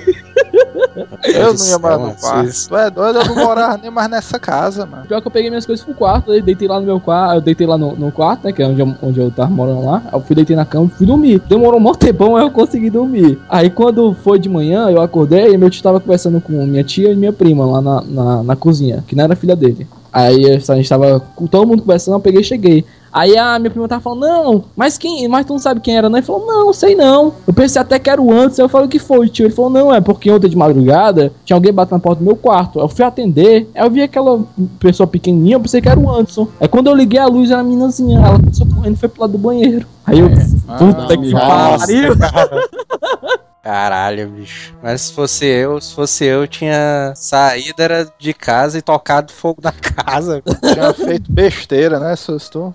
[1.24, 2.68] Eu não ia mais céu, no quarto.
[2.68, 5.06] Tu é doido, eu não morava nem mais nessa casa, mano.
[5.06, 7.40] Pior que eu peguei minhas coisas pro quarto, eu deitei lá no meu quarto, eu
[7.40, 10.02] deitei lá no, no quarto, né, que é onde eu, onde eu tava morando lá.
[10.06, 11.40] Aí eu fui, deitei na cama e fui dormir.
[11.48, 13.38] Demorou um mó tempão, mas eu consegui dormir.
[13.48, 17.12] Aí quando foi de manhã, eu acordei e meu tio tava conversando com minha tia
[17.12, 19.86] e minha prima lá na, na, na cozinha, que não era filha dele.
[20.12, 22.84] Aí a gente tava com todo mundo conversando, eu peguei e cheguei.
[23.12, 26.08] Aí a minha prima tava falando, não, mas quem, mas tu não sabe quem era,
[26.08, 26.18] não?
[26.18, 27.34] Ele falou, não, sei não.
[27.46, 29.46] Eu pensei até que era o antes, eu falei, o que foi, tio?
[29.46, 32.36] Ele falou, não, é porque ontem de madrugada tinha alguém batendo na porta do meu
[32.36, 32.78] quarto.
[32.78, 34.40] Eu fui atender, aí eu vi aquela
[34.78, 36.46] pessoa pequenininha, eu pensei que era o Anderson.
[36.60, 39.22] Aí quando eu liguei a luz, era a meninazinha, ela começou correndo e foi pro
[39.22, 39.86] lado do banheiro.
[40.06, 40.28] Aí eu,
[40.78, 42.14] puta que Nossa, pariu.
[43.62, 44.74] Caralho, bicho.
[44.82, 49.60] Mas se fosse eu, se fosse eu, tinha saído era de casa e tocado fogo
[49.62, 49.72] na
[50.04, 50.42] casa.
[50.72, 52.74] Tinha feito besteira, né, Susto?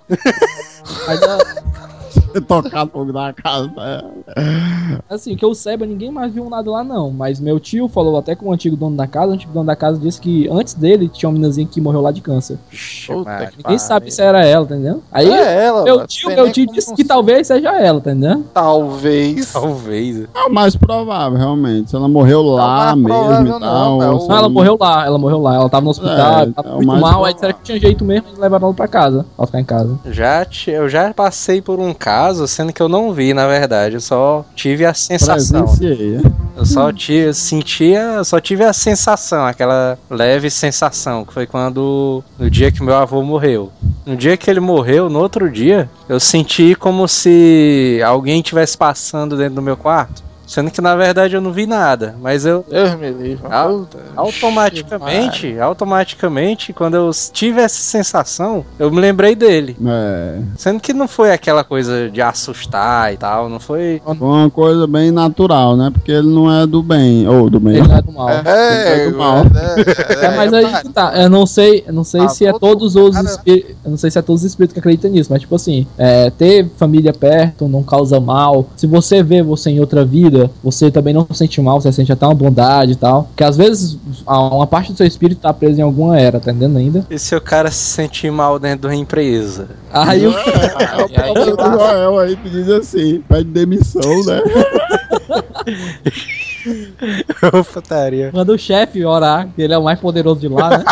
[1.07, 1.19] Mas,
[2.47, 3.71] Tocar fogo na casa.
[4.35, 4.99] é.
[5.09, 7.11] assim, que eu saiba, ninguém mais viu nada lá não.
[7.11, 9.75] Mas meu tio falou até com o antigo dono da casa, o antigo dono da
[9.75, 12.57] casa disse que antes dele tinha uma meninazinha que morreu lá de câncer.
[13.07, 15.01] Puta Ninguém sabe se era ela, entendeu?
[15.11, 16.07] Aí É ela, meu mano.
[16.07, 18.43] tio, meu tio disse que talvez seja ela, entendeu?
[18.53, 19.51] Talvez.
[19.53, 20.23] Talvez.
[20.33, 21.89] É o mais provável, realmente.
[21.89, 23.99] Se ela morreu lá mesmo e tal.
[23.99, 25.55] não, é se Não, ela morreu lá, ela morreu lá.
[25.55, 27.33] Ela tava no hospital, É, tava é muito mal, aí provável.
[27.33, 29.25] disseram que tinha jeito mesmo de levar ela pra casa.
[29.35, 29.99] Pra ficar em casa.
[30.05, 33.95] Já, eu já passei por um caso caso, sendo que eu não vi, na verdade.
[33.95, 35.65] Eu só tive a sensação.
[35.79, 36.21] Né?
[36.57, 42.49] Eu só tive, sentia, só tive a sensação, aquela leve sensação, que foi quando no
[42.49, 43.71] dia que meu avô morreu.
[44.05, 49.37] No dia que ele morreu, no outro dia, eu senti como se alguém estivesse passando
[49.37, 50.23] dentro do meu quarto.
[50.45, 53.43] Sendo que na verdade eu não vi nada, mas eu Deus me livre.
[53.47, 59.75] Puta, automaticamente, automaticamente, quando eu tive essa sensação, eu me lembrei dele.
[59.85, 64.01] É, Sendo que não foi aquela coisa de assustar e tal, não foi.
[64.05, 65.89] foi uma coisa bem natural, né?
[65.91, 67.77] Porque ele não é do bem, ou do bem.
[67.77, 68.29] Ele é do mal.
[68.29, 69.37] É, É do mal.
[69.39, 71.13] é, É, mas é, aí que tá.
[71.15, 73.75] Eu não sei, eu não sei Ah, se é todo todos os espíritos.
[73.83, 76.29] Eu não sei se é todos os espíritos que acreditam nisso, mas tipo assim, é,
[76.29, 78.67] ter família perto não causa mal.
[78.75, 82.25] Se você vê você em outra vida, você também não sente mal, você sente até
[82.25, 83.23] uma bondade e tal.
[83.23, 86.77] Porque às vezes uma parte do seu espírito tá preso em alguma era, tá entendendo
[86.77, 87.05] ainda?
[87.09, 89.69] E se o cara se sentir mal dentro de uma empresa?
[89.91, 94.41] Aí o É o próprio Joel aí que diz assim, pede demissão, né?
[97.73, 98.31] Putaria.
[98.33, 100.83] manda o chefe orar, que ele é o mais poderoso de lá, né?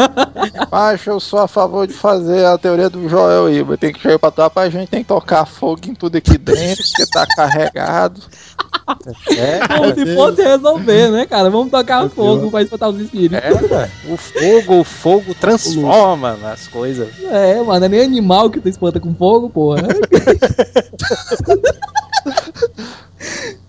[0.70, 3.76] Macho, eu sou a favor de fazer a teoria do Joel Iba.
[3.76, 6.84] Tem que chegar pra trás pra gente, tem que tocar fogo em tudo aqui dentro,
[6.84, 8.20] porque tá carregado.
[9.36, 11.50] É, Como se fosse resolver, né, cara?
[11.50, 13.38] Vamos tocar fogo pra espantar os espíritos.
[13.38, 13.52] é,
[14.08, 17.08] o fogo, o fogo transforma as coisas.
[17.24, 19.82] É, mano, é nem animal que tu espanta com fogo, porra.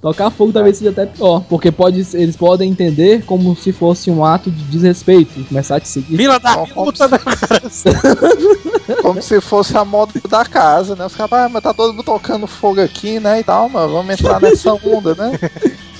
[0.01, 4.25] Tocar fogo talvez seja até pior, porque pode, eles podem entender como se fosse um
[4.25, 6.17] ato de desrespeito e começar a te seguir.
[6.17, 7.61] Vila da como puta, né, cara?
[9.01, 11.05] Como se fosse a moda da casa, né?
[11.05, 13.39] Os caras, ah, mas tá todo mundo tocando fogo aqui, né?
[13.39, 15.39] E tal, mas vamos entrar nessa onda, né?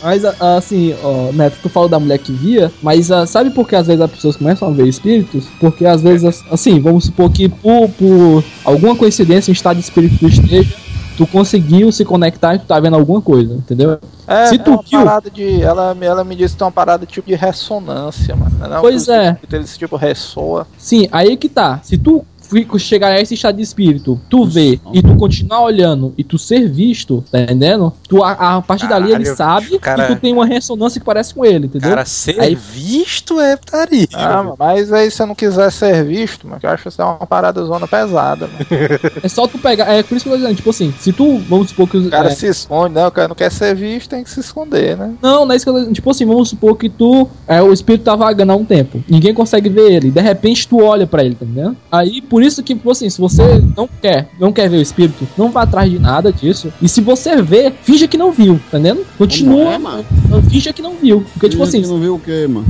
[0.04, 3.76] Mas assim, ó, Neto, tu falou da mulher que via, mas ah, sabe por que
[3.76, 5.46] às vezes as pessoas começam a ver espíritos?
[5.60, 9.84] Porque às vezes, as- assim, vamos supor que por, por alguma coincidência em estado de
[9.84, 10.76] espírito esteja,
[11.18, 14.00] tu conseguiu se conectar e tu tá vendo alguma coisa, entendeu?
[14.28, 15.62] É, Se é tu uma viu- parada de.
[15.62, 18.52] Ela, ela me disse que tem uma parada tipo de ressonância, mano.
[18.60, 19.38] Não, Pois que é.
[19.52, 20.66] Eles tipo ressoa.
[20.78, 21.80] Sim, aí que tá.
[21.84, 26.14] Se tu fica- chegar a esse estado de espírito, tu vê e tu continuar olhando
[26.18, 27.94] e tu ser visto, tá entendendo?
[28.08, 31.06] Tu, a, a partir dali ele Caralho, sabe cara- que tu tem uma ressonância que
[31.06, 31.90] parece com ele, entendeu?
[31.90, 34.08] Cara, ser Aí- visto é putaria.
[34.14, 37.02] Ah, mas aí se eu não quiser ser visto, mano, que eu acho que isso
[37.02, 38.66] é uma parada zona pesada, mano.
[39.24, 39.88] É só tu pegar.
[39.94, 42.08] É por isso que eu tô dizendo, tipo assim, se tu, vamos supor que os.
[42.08, 43.06] O cara é, se esconde, né?
[43.08, 45.14] O cara não quer ser visto, tem que se esconder, né?
[45.22, 45.94] Não, não é isso que eu tô dizendo.
[45.96, 47.28] Tipo assim, vamos supor que tu.
[47.48, 49.04] É, o espírito tá vagando há um tempo.
[49.08, 50.12] Ninguém consegue ver ele.
[50.12, 51.78] De repente tu olha pra ele, tá entendendo?
[51.92, 55.28] Aí por isso que, tipo assim, se você não quer, não quer ver o espírito,
[55.38, 56.72] não vá atrás de nada disso.
[56.82, 59.06] E se você vê, finja que não viu, tá entendendo?
[59.18, 59.74] Continua.
[59.74, 60.06] é, mano?
[60.50, 61.26] Finja que não viu.
[61.34, 62.66] Porque, tipo assim, não viu o quê, mano?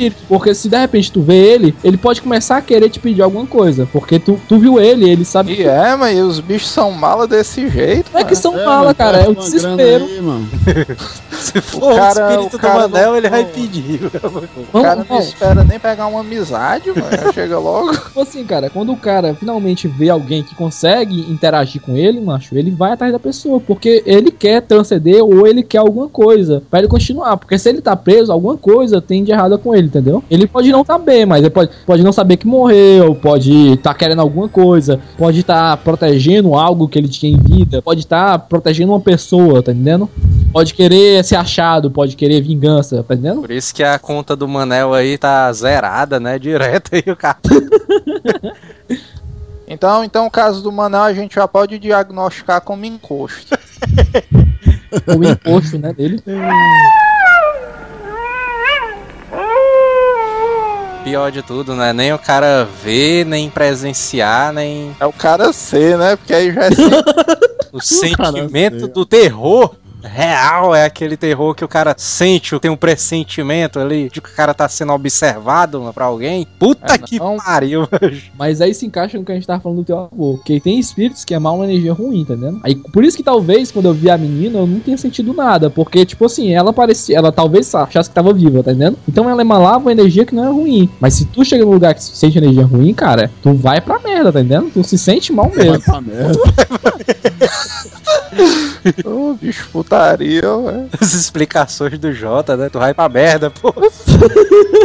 [0.00, 0.22] O espírito.
[0.28, 3.46] Porque se de repente tu vê ele, ele pode começar a querer te pedir alguma
[3.46, 3.88] coisa.
[3.92, 5.54] Porque tu, tu viu ele, ele sabe.
[5.54, 8.42] E é, mas os bichos são mala desse jeito, Não é que mano.
[8.42, 9.18] são É, mala, mano, cara.
[9.18, 10.04] É o desespero.
[10.04, 10.48] aí, mano.
[11.30, 14.00] Se for o, cara- espírito o cara do Manel, não- ele vai pedir.
[14.20, 17.32] O Vamos, cara não espera nem pegar uma amizade, mano.
[17.32, 17.90] Chega logo.
[17.96, 22.56] Tipo assim, cara, quando o cara finalmente vê alguém que consegue interagir com ele, macho,
[22.56, 26.78] ele vai atrás da pessoa, porque ele quer transcender ou ele quer alguma coisa pra
[26.80, 27.36] ele continuar.
[27.36, 30.24] Porque se ele tá preso, alguma coisa tem de errada com ele, entendeu?
[30.30, 34.20] Ele pode não saber, mas ele pode, pode não saber que morreu, pode tá querendo
[34.20, 39.00] alguma coisa, pode estar protegendo algo que ele tinha em vida, pode estar protegendo uma
[39.00, 40.08] pessoa, tá entendendo?
[40.52, 43.40] Pode querer ser achado, pode querer vingança, tá entendendo?
[43.42, 46.38] Por isso que a conta do Manel aí tá zerada, né?
[46.38, 47.38] Direto aí o cara.
[49.72, 53.56] Então, então, o caso do Manel a gente já pode diagnosticar como encosto.
[55.06, 56.20] O imposto, né, dele.
[61.04, 61.92] Pior de tudo, né?
[61.92, 66.16] Nem o cara ver, nem presenciar, nem É o cara ser, né?
[66.16, 66.70] Porque aí já é
[67.72, 69.74] o sentimento do terror.
[70.02, 74.34] Real é aquele terror que o cara sente, tem um pressentimento ali de que o
[74.34, 76.46] cara tá sendo observado mano, pra alguém.
[76.58, 77.36] Puta É, que não.
[77.36, 77.88] pariu,
[78.38, 80.34] Mas aí se encaixa no que a gente tava falando do teu avô.
[80.36, 82.60] Porque tem espíritos que é mal uma energia ruim, tá entendendo?
[82.64, 85.70] Aí, por isso que talvez, quando eu vi a menina, eu não tenha sentido nada.
[85.70, 87.16] Porque, tipo assim, ela parecia.
[87.16, 88.98] Ela talvez achasse que tava viva, tá entendendo?
[89.08, 90.88] Então ela emanava uma energia que não é ruim.
[91.00, 94.32] Mas se tu chega num lugar que sente energia ruim, cara, tu vai pra merda,
[94.32, 94.70] tá entendendo?
[94.72, 95.82] Tu se sente mal Vai mesmo.
[95.84, 96.38] pra merda.
[99.04, 100.88] Ô, bicho putaria, velho.
[101.00, 102.68] As explicações do Jota, né?
[102.68, 103.74] Tu vai pra merda, pô.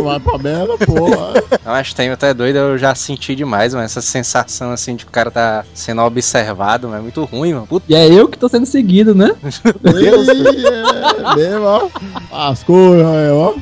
[0.04, 1.34] Vai pra merda, porra.
[1.64, 3.86] Não, Mas tem até doido, eu já senti demais, mano.
[3.86, 7.00] Essa sensação assim de que o cara tá sendo observado, mano.
[7.00, 7.68] É muito ruim, mano.
[7.68, 9.36] Puta E é eu que tô sendo seguido, né?
[9.44, 11.90] Ih, é mesmo, ó.
[12.32, 13.54] As coisas, é, ó.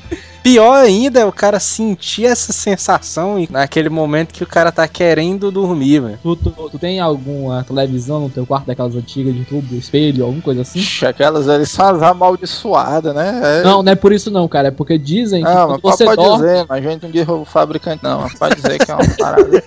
[0.44, 4.88] Pior ainda é o cara sentir essa sensação e- naquele momento que o cara tá
[4.88, 6.20] querendo dormir, velho.
[6.22, 10.42] Tu, tu, tu tem alguma televisão no teu quarto daquelas antigas de tubo, espelho, alguma
[10.42, 10.80] coisa assim?
[10.80, 13.42] Ixi, aquelas eles fazem amaldiçoada, né?
[13.62, 13.64] É...
[13.64, 14.68] Não, não é por isso não, cara.
[14.68, 16.36] É porque dizem que Não, quando mas você pode dorme.
[16.46, 18.22] dizer, mas a gente não diz o fabricante, não.
[18.22, 19.64] mas Pode dizer que é uma parada.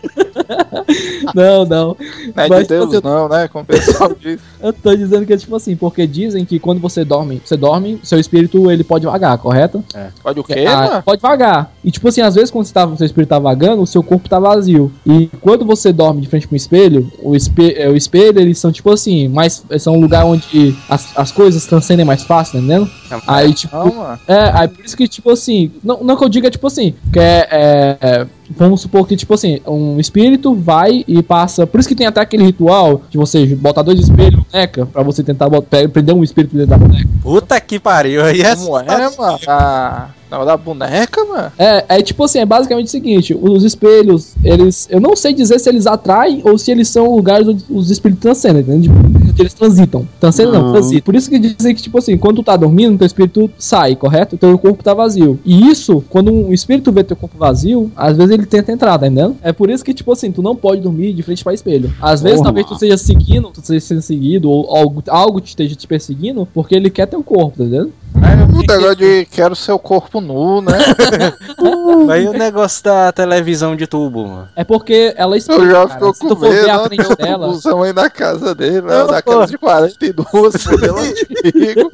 [1.35, 1.97] Não, não.
[2.35, 3.49] Não é Mas de Deus, você- não, né?
[3.49, 4.41] Como o pessoal diz.
[4.61, 7.99] Eu tô dizendo que é tipo assim, porque dizem que quando você dorme, você dorme,
[8.03, 9.83] seu espírito ele pode vagar, correto?
[10.22, 11.73] Pode o quê, Ah, pode vagar.
[11.85, 14.29] E tipo assim, às vezes quando você tá, seu espírito tá vagando, o seu corpo
[14.29, 14.93] tá vazio.
[15.07, 18.73] E quando você dorme de frente pro espelho, o, espelho, é, o espelho, eles são
[18.73, 22.91] tipo assim, mais, são um lugar onde as, as coisas transcendem mais fácil, tá entendendo?
[23.27, 24.19] Aí tipo, mano.
[24.27, 27.19] é, aí por isso que, tipo assim, não, não que eu diga, tipo assim, que
[27.19, 31.67] é, é, é, Vamos supor que, tipo assim, um espírito vai e passa.
[31.67, 35.03] Por isso que tem até aquele ritual de você botar dois espelhos na boneca pra
[35.03, 37.09] você tentar botar, prender um espírito dentro da boneca.
[37.23, 38.25] Puta que pariu.
[38.25, 39.39] Aí é Como é, mano?
[39.47, 40.09] A...
[40.31, 41.53] Não, da boneca, mano?
[41.57, 44.89] É, é tipo assim, é basicamente o seguinte: os espelhos, eles.
[44.91, 48.23] Eu não sei dizer se eles atraem ou se eles são lugares onde os espíritos
[48.23, 48.91] transcendem, entende?
[48.91, 50.07] Onde eles transitam.
[50.19, 50.73] Transitam não, Não.
[50.73, 51.03] transitam.
[51.03, 54.35] Por isso que dizem que, tipo assim, quando tu tá dormindo, teu espírito sai, correto?
[54.35, 55.39] O teu corpo tá vazio.
[55.45, 59.07] E isso, quando um espírito vê teu corpo vazio, às vezes ele tenta entrar, tá
[59.07, 59.37] entendendo?
[59.43, 61.93] É por isso que, tipo assim, tu não pode dormir de frente pra espelho.
[62.01, 65.49] Às vezes, Porra, talvez tu seja seguindo, tu esteja sendo seguido, ou algo, algo te
[65.49, 67.93] esteja te perseguindo, porque ele quer teu corpo, tá entendendo?
[68.17, 70.73] O negócio de quero seu corpo nu, né?
[72.11, 74.49] Aí o negócio da televisão de tubo, mano.
[74.57, 76.85] É porque ela explica, Eu já ficou Se com tu for ver medo, a né?
[76.87, 77.51] frente dela,
[77.85, 78.99] aí na casa dele, né?
[78.99, 81.91] Não, Daquelas de 42, modelo antigo.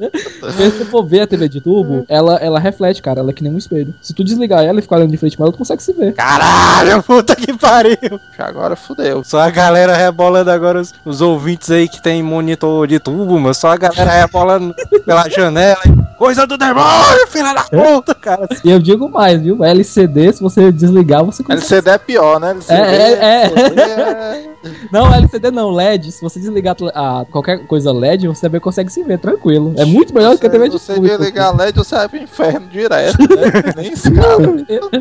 [0.51, 3.19] se tu for ver a TV de tubo, ela, ela reflete, cara.
[3.19, 3.93] Ela é que nem um espelho.
[4.01, 6.13] Se tu desligar ela e ficar olhando de frente pra ela, tu consegue se ver.
[6.13, 7.97] Caralho, puta que pariu.
[8.37, 9.23] Agora fudeu.
[9.23, 13.57] Só a galera rebolando agora, os, os ouvintes aí que tem monitor de tubo, mas
[13.57, 14.73] só a galera rebolando
[15.05, 15.81] pela janela.
[16.17, 18.47] Coisa do demônio, filha da puta, cara.
[18.63, 19.63] E eu digo mais, viu?
[19.63, 21.61] LCD, se você desligar, você consegue.
[21.61, 22.51] LCD é pior, né?
[22.51, 24.49] LCD, É, é, é.
[24.49, 24.49] É-
[24.91, 26.11] Não, LCD não, LED.
[26.11, 29.73] Se você desligar a qualquer coisa LED, você também consegue se ver, tranquilo.
[29.77, 31.07] É muito melhor do que a TV de você tubo.
[31.07, 33.73] desligar LED, você vai pro inferno direto, né?
[33.75, 34.55] Nem escala.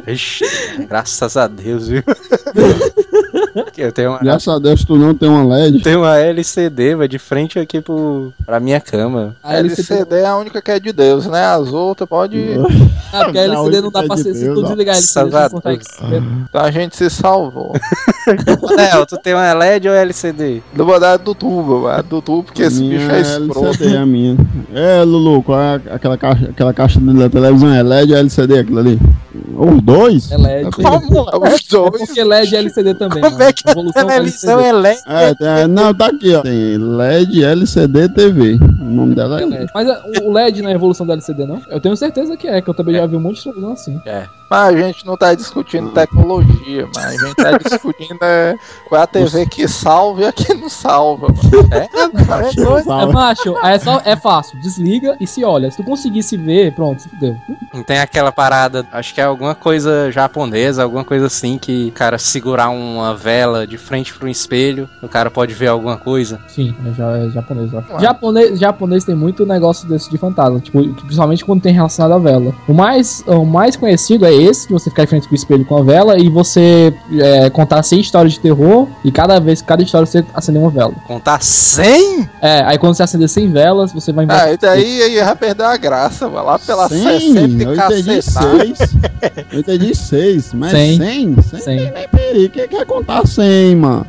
[0.07, 0.45] Ixi,
[0.89, 2.03] graças a Deus, viu?
[3.73, 5.81] Que eu tenho uma, Graças a Deus tu não tem uma LED.
[5.83, 9.37] tenho uma LCD, vai de frente aqui pro, pra minha cama.
[9.43, 11.45] A LCD, é a única que é de Deus, né?
[11.45, 12.39] As outras pode.
[13.13, 14.35] ah, porque a Não, LCD não dá é pra ser.
[14.35, 15.63] Se tu desligar a LCD, você Salvador.
[15.63, 16.23] consegue se ver.
[16.49, 17.73] Então a gente se salvou.
[18.77, 20.63] Léo, tu tem uma LED ou LCD?
[20.75, 22.03] Não vou dar do tubo, mano.
[22.03, 23.65] Do tubo, porque esse minha bicho é escroto.
[23.67, 24.37] LCD, a minha.
[24.75, 27.73] É, Lulu, qual é aquela caixa, aquela caixa da televisão?
[27.75, 28.99] É LED ou LCD aquilo ali?
[29.57, 30.31] Os dois?
[30.31, 30.71] É LED.
[30.71, 31.23] Como?
[31.23, 31.93] Os É dois.
[31.99, 33.21] porque LED é LCD também.
[33.23, 33.45] Como mano.
[33.45, 34.63] é que a televisão LCD.
[34.65, 35.01] é LED?
[35.07, 36.43] É, tem- não, tá aqui, ó.
[36.43, 38.59] Tem LED, LCD, TV.
[38.81, 39.71] O nome dela é LED.
[39.75, 41.61] Mas a- o LED não é a evolução da LCD, não?
[41.69, 44.01] Eu tenho certeza que é, que eu também já vi um monte de televisão assim.
[44.51, 48.55] Mas a gente não tá discutindo tecnologia, mas a gente tá discutindo é,
[48.89, 51.29] qual é a TV que salva e a que não salva.
[51.29, 51.69] Mano.
[51.71, 51.89] É,
[52.43, 53.13] É Salve.
[53.13, 55.71] macho, é, só, é fácil, desliga e se olha.
[55.71, 57.37] Se tu conseguir se ver, pronto, se fudeu.
[57.73, 61.93] Não tem aquela parada, acho que é alguma coisa japonesa, alguma coisa assim, que o
[61.93, 66.41] cara segurar uma vela de frente pro espelho, o cara pode ver alguma coisa.
[66.49, 67.93] Sim, é, já, é japonês, eu acho.
[67.93, 68.01] Ué.
[68.01, 72.55] Japonês, japonês tem muito negócio desse de fantasma, tipo, principalmente quando tem relacionado à vela.
[72.69, 75.77] O mais, o mais conhecido é esse, de você ficar em frente pro espelho com
[75.79, 80.07] a vela e você é, contar 100 histórias de terror e cada vez, cada história
[80.07, 80.93] você acender uma vela.
[81.07, 82.29] Contar 100?
[82.41, 84.43] É, aí quando você acender 100 velas, você vai embora.
[84.45, 87.75] Ah, e daí aí vai perder a graça, vai lá pela Sim, 60 e eu
[87.75, 88.57] entendi cacetada.
[88.59, 88.79] seis.
[89.53, 90.97] Eu entendi seis, mas Cem.
[90.99, 91.43] 100?
[91.43, 91.77] 100 100.
[91.93, 92.49] nem peri.
[92.49, 94.07] Quem quer contar 100, mano?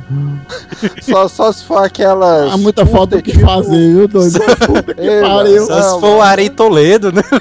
[1.02, 2.52] Só, só se for aquelas.
[2.52, 4.40] Há muita falta o que fazer, viu, doido?
[4.66, 5.66] Puta que Ei, pariu.
[5.66, 7.22] Só Não, se for o Ari Toledo, né?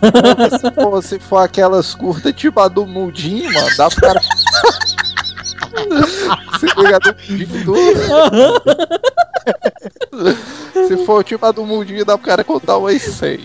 [0.00, 4.08] Se for, se for aquelas curtas, tipo a do Mundinho, mano, dá pro
[6.58, 7.78] Se a do Mundinho tudo.
[10.88, 13.40] Se for tipo a do Mundinho, dá pro cara contar umas 100.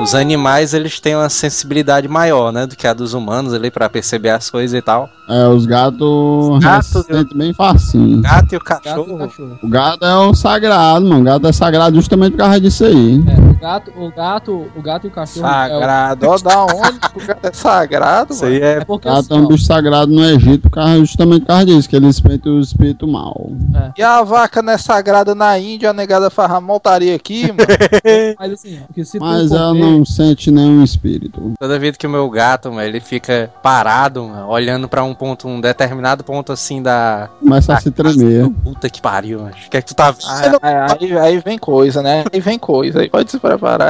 [0.00, 2.66] Os animais, eles têm uma sensibilidade maior, né?
[2.66, 5.10] Do que a dos humanos ali, pra perceber as coisas e tal.
[5.28, 8.20] É, os gatos gatos, sentem bem facinho.
[8.22, 9.18] Gato e o Gato e cachorro.
[9.18, 9.58] cachorro.
[9.60, 11.20] O gato é o sagrado, mano.
[11.22, 13.20] O gato é sagrado justamente por causa disso aí.
[13.26, 15.46] É, gato, o gato, o gato e o cachorro.
[15.46, 16.26] é, Sagrado.
[16.28, 18.72] Ó, da onde o gato é sagrado, Isso aí é.
[18.78, 21.96] é porque Gato assim, é um bicho sagrado no Egito, justamente por causa disso, que
[21.96, 23.50] ele espeta o espírito mal.
[23.96, 27.58] E a vaca não é sagrada na Índia, a negada faz a montaria aqui, mano.
[28.38, 31.52] mas assim, se tu Mas ela comer- não sente nenhum espírito.
[31.58, 35.48] Toda vez que o meu gato, mano, ele fica parado, mano, olhando pra um ponto,
[35.48, 37.28] um determinado ponto assim da.
[37.40, 38.48] Começa a se tremer.
[38.62, 39.50] Puta que pariu, mano.
[39.66, 40.58] O que é que tu tá Aí, vendo?
[40.62, 42.24] aí- aí vem coisa, né?
[42.32, 43.00] Aí vem coisa.
[43.00, 43.30] Aí pode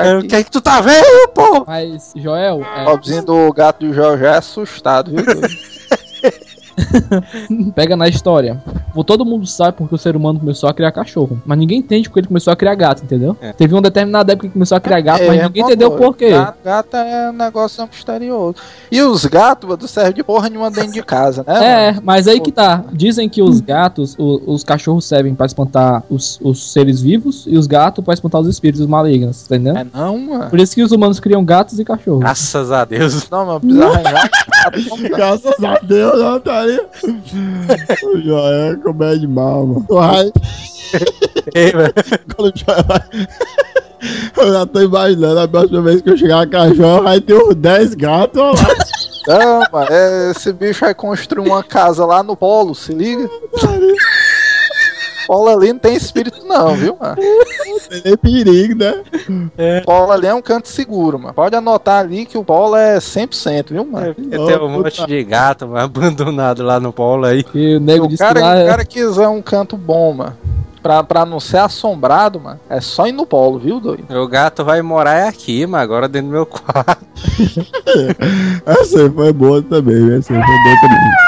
[0.04, 1.64] É, O que é que tu tá vendo, pô?
[1.66, 5.24] Mas, Joel, é, O pobrezinho do gato do Jorge é assustado, viu?
[7.74, 8.62] pega na história.
[9.06, 11.40] Todo mundo sabe porque o ser humano começou a criar cachorro.
[11.46, 13.36] Mas ninguém entende porque ele começou a criar gato, entendeu?
[13.40, 13.52] É.
[13.52, 16.16] Teve uma determinada época que começou a criar gato, mas É, ninguém pô, entendeu por
[16.16, 16.30] quê.
[16.30, 18.56] Gato, gato é um negócio misterioso.
[18.90, 21.64] E os gatos, mano, não servem de porra nenhuma dentro de casa, né?
[21.64, 22.02] É, mano?
[22.04, 22.84] mas aí que tá.
[22.92, 27.56] Dizem que os gatos, o- os cachorros servem pra espantar os, os seres vivos e
[27.56, 29.76] os gatos pra espantar os espíritos malignos, entendeu?
[29.76, 30.50] É não, mano.
[30.50, 32.20] Por isso que os humanos criam gatos e cachorros.
[32.20, 33.28] Graças a Deus.
[33.30, 34.12] Não, mano, precisa arranjar
[34.64, 35.08] gato.
[35.08, 36.88] Graças a Deus, não estaria.
[38.02, 39.86] O Joel comédia mal, mano.
[39.88, 40.32] Vai,
[41.54, 41.92] Ei, mano.
[42.34, 43.00] quando o Joel vai.
[44.36, 47.54] Eu já tô imaginando a próxima vez que eu chegar a cachorro, vai ter uns
[47.56, 48.74] 10 gatos ó lá.
[49.26, 53.28] Não, mano, é, esse bicho vai construir uma casa lá no polo, se liga?
[55.28, 57.16] Polo ali não tem espírito não, viu, mano?
[57.16, 59.02] Tem nem perigo, né?
[59.84, 61.34] Polo ali é um canto seguro, mano.
[61.34, 64.06] Pode anotar ali que o polo é 100%, viu, mano?
[64.30, 67.44] Eu tenho um monte de gato mano, abandonado lá no polo aí.
[67.44, 70.34] Que o nego O cara, lá o é- cara quiser um canto bom, mano.
[70.82, 74.04] Pra, pra não ser assombrado, mano, é só ir no polo, viu, doido?
[74.08, 77.04] Meu gato vai morar é aqui, mas agora dentro do meu quarto.
[78.64, 81.27] Essa foi boa também, essa aí foi boa também.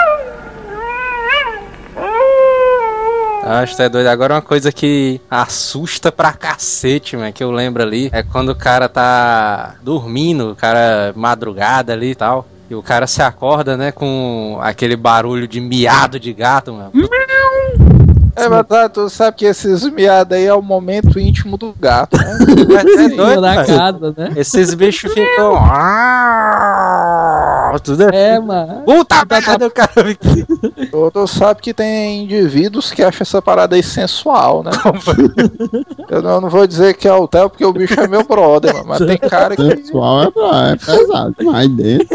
[3.62, 4.06] Acho que é doido.
[4.06, 8.54] Agora uma coisa que assusta pra cacete, mano, que eu lembro ali, é quando o
[8.54, 12.46] cara tá dormindo, o cara madrugada ali e tal.
[12.70, 16.92] E o cara se acorda, né, com aquele barulho de miado de gato, mano.
[18.36, 22.38] É verdade, tu sabe que esses miados aí é o momento íntimo do gato, né?
[22.98, 24.32] É em doido, da casa, né?
[24.36, 25.56] Esses bichos ficam.
[27.78, 28.82] Tudo É, mano.
[28.84, 29.90] Puta merda, o cara
[31.12, 34.70] tu sabe que tem indivíduos que acham essa parada aí sensual, né?
[36.08, 38.74] Eu não, não vou dizer que é o Theo porque o bicho é meu brother,
[38.74, 39.76] mano, mas tem cara que.
[39.76, 42.08] Pessoal é, pra, é pesado, mas dentro.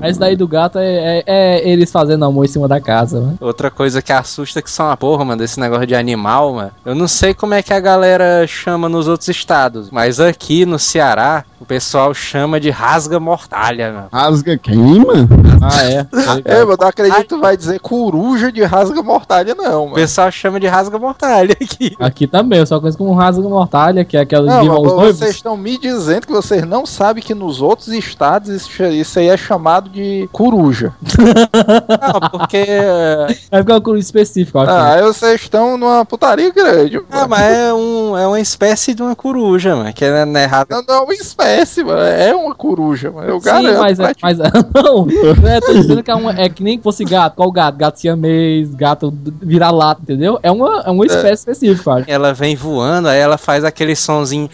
[0.00, 3.34] Mas daí do gato é, é- é eles fazendo amor em cima da casa, né?
[3.40, 6.70] Outra coisa que assusta que são a porra, mano, desse negócio de animal, mano.
[6.84, 10.78] Eu não sei como é que a galera chama nos outros estados, mas aqui no
[10.78, 14.08] Ceará, o pessoal chama de rasga-mortalha, mano.
[14.12, 15.28] Rasga quem, mano?
[15.60, 16.06] Ah, é.
[16.44, 19.94] É, mano, não acredito que tu vai dizer coruja de rasga mortalha, não, O mano.
[19.94, 21.94] pessoal chama de rasga-mortalha aqui.
[21.98, 25.18] Aqui também, eu só conheço como rasga mortalha, que é aquela Não, de noivos.
[25.18, 29.28] vocês estão me dizendo que vocês não sabem que nos outros estados isso, isso aí
[29.28, 30.92] é chamado de coruja.
[31.02, 32.56] Não, porque.
[32.56, 34.62] É porque é um curu específico, ó.
[34.62, 36.98] Ah, aí vocês estão numa putaria grande.
[37.10, 37.28] Ah, mano.
[37.30, 39.92] mas é, um, é uma espécie de uma coruja, mano.
[39.92, 40.76] Que é, né, rasga.
[40.76, 42.00] Não, não é uma espécie, mano.
[42.00, 43.28] É uma coruja, mano.
[43.28, 43.78] Eu Sim, garanto.
[43.78, 44.38] mas, é, mas
[44.96, 47.36] não, é, tô dizendo que é, uma, é que nem que fosse gato.
[47.36, 47.76] Qual gato?
[47.76, 50.38] Gato siamês, gato vira-lata, entendeu?
[50.42, 52.10] É uma, é uma espécie específica, acho.
[52.10, 54.48] Ela vem voando, aí ela faz aquele sonzinho.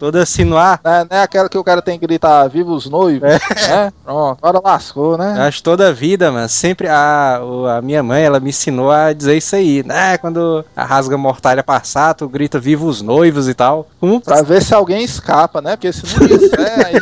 [0.00, 0.80] Todo assim no ar.
[0.82, 3.28] Não é, não é aquela que o cara tem que gritar viva os noivos.
[3.30, 3.92] É.
[4.02, 5.34] Pronto, agora lascou, né?
[5.36, 6.48] Eu acho toda a vida, mano.
[6.48, 7.38] Sempre a,
[7.76, 10.16] a minha mãe, ela me ensinou a dizer isso aí, né?
[10.16, 13.86] Quando a rasga mortalha passar, tu grita viva os noivos e tal.
[14.00, 15.76] Como Pra ver se alguém escapa, né?
[15.76, 16.94] Porque se não disser, aí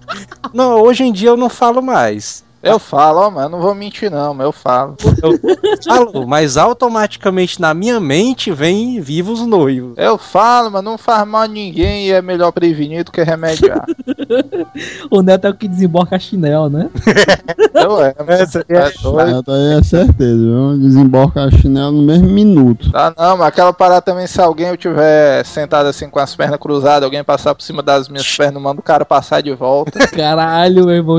[0.54, 2.42] Não, hoje em dia eu não falo mais.
[2.62, 3.48] Eu falo, ó, mano.
[3.50, 4.96] Não vou mentir, não, mas eu falo.
[5.22, 5.38] Eu
[5.84, 9.94] falo, mas automaticamente na minha mente vem vivos noivos.
[9.96, 13.84] Eu falo, mas não faz mal a ninguém e é melhor prevenir do que remediar.
[15.10, 16.90] O neto é o que desemboca chinelo, né?
[17.74, 19.40] eu é, mas Essa é doido.
[19.40, 20.78] Essa aí é certeza, viu?
[20.78, 22.90] Desemborca a chinela no mesmo minuto.
[22.90, 26.58] Tá, não, mas aquela parada também, se alguém eu tiver sentado assim com as pernas
[26.58, 29.98] cruzadas, alguém passar por cima das minhas pernas, manda o cara passar de volta.
[30.14, 31.18] Caralho, meu irmão.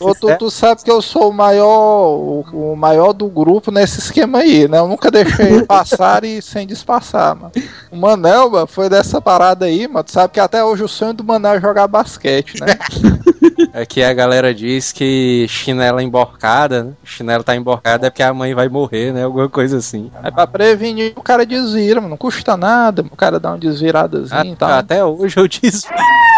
[0.00, 3.98] Ô, tu, tu sabe que eu sou o maior, o, o maior do grupo nesse
[3.98, 4.78] esquema aí, né?
[4.78, 7.50] Eu nunca deixei passar e sem disfarçar, mano.
[7.90, 10.04] O Manel, mano, foi dessa parada aí, mano.
[10.04, 12.78] Tu sabe que até hoje o sonho do Manel é jogar basquete, né?
[13.74, 16.92] Aqui a galera diz que chinela emborcada, né?
[17.02, 19.24] Chinelo tá emborcada é porque a mãe vai morrer, né?
[19.24, 20.12] Alguma coisa assim.
[20.22, 22.10] É pra prevenir, o cara desvira, mano.
[22.10, 24.70] Não custa nada, o cara dá uma desviradazinha e tal.
[24.70, 25.88] Até hoje eu disse.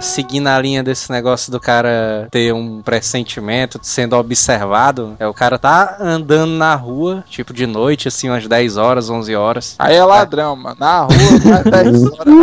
[0.00, 5.58] seguindo a linha desse negócio do cara ter um pressentimento, sendo observado, é o cara
[5.58, 9.74] tá andando na rua, tipo de noite, assim, umas 10 horas, 11 horas.
[9.78, 10.76] Aí é ladrão, mano.
[10.78, 11.08] Na rua,
[11.44, 12.34] mais 10 horas.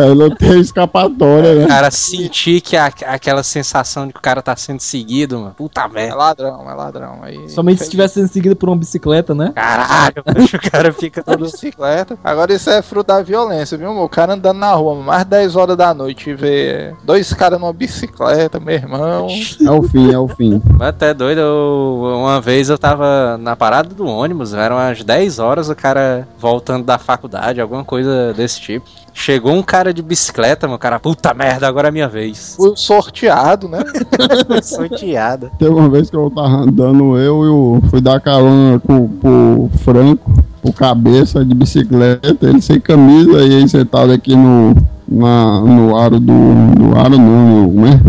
[0.00, 1.66] Aí não tem escapatória, O né?
[1.66, 5.54] cara sentir que a- aquela sensação de que o cara tá sendo seguido, mano.
[5.56, 6.14] Puta É merda.
[6.16, 7.18] ladrão, é ladrão.
[7.22, 9.52] Aí, Somente se estivesse sendo seguido por uma bicicleta, né?
[9.54, 11.44] Caralho, bicho, o cara fica todo.
[11.44, 12.18] bicicleta.
[12.22, 14.04] Agora isso é fruto da violência, viu, meu?
[14.04, 17.72] O cara andando na rua, mais 10 horas da noite e ver dois caras numa
[17.72, 19.26] bicicleta, meu irmão.
[19.64, 20.60] É o fim, é o fim.
[20.78, 25.68] Até doido, eu- uma vez eu tava na parada do ônibus, eram umas 10 horas,
[25.68, 28.86] o cara voltando da faculdade, alguma coisa desse tipo.
[29.12, 32.54] Chegou um cara de bicicleta, meu cara, puta merda, agora é minha vez.
[32.56, 33.80] Fui sorteado, né?
[34.62, 35.50] Sorteada.
[35.58, 37.82] Teve uma vez que eu tava andando, eu e o.
[37.90, 40.30] Fui dar carona com, pro Franco,
[40.60, 44.74] pro cabeça de bicicleta, ele sem camisa e aí sentado aqui no.
[45.08, 46.32] Na, no aro do.
[46.32, 48.00] No aro não, no, né?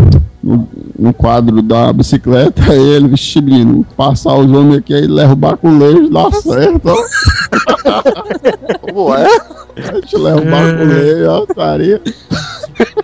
[0.42, 5.32] No, no quadro da bicicleta, aí ele, vixe, menino, passar os homens aqui aí leva
[5.32, 6.96] o baculejo, dá certo, ó.
[8.82, 9.26] Como é?
[9.76, 12.00] A gente leva o baculejo, ó, taria.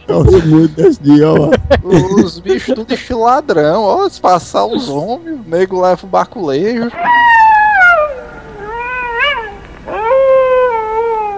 [0.08, 1.50] Eu ri muito desse dia, ó.
[1.84, 4.08] Os bichos tudo estilo ladrão, ó.
[4.08, 6.90] Se passar os homens, o nego leva o baculejo.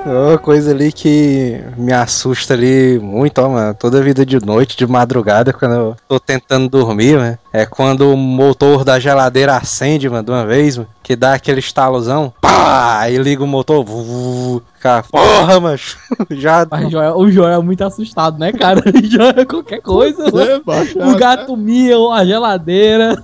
[0.05, 3.75] Uma coisa ali que me assusta ali muito, ó, mano.
[3.75, 7.39] Toda vida de noite, de madrugada, quando eu tô tentando dormir, mano.
[7.53, 10.89] É quando o motor da geladeira acende, mano, de uma vez, mano.
[11.03, 12.33] Que dá aquele estalozão.
[12.41, 13.01] Pá!
[13.01, 13.85] Aí liga o motor.
[13.85, 15.99] Vu, cara, porra, macho.
[16.31, 16.67] Já.
[16.71, 18.81] Mas o Joel, o Joel é muito assustado, né, cara?
[18.91, 20.25] O Joel é qualquer coisa.
[20.65, 21.13] mano.
[21.13, 23.23] O gato mia, a geladeira.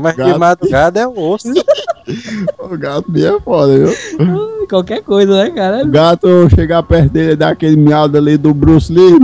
[0.00, 0.38] Mas de Gato.
[0.38, 1.48] madrugada é osso.
[2.58, 4.66] O gato mesmo é foda, viu?
[4.68, 5.84] Qualquer coisa, né, cara?
[5.84, 9.18] O gato chegar perto dele, dar aquele miado ali do Bruce Lee.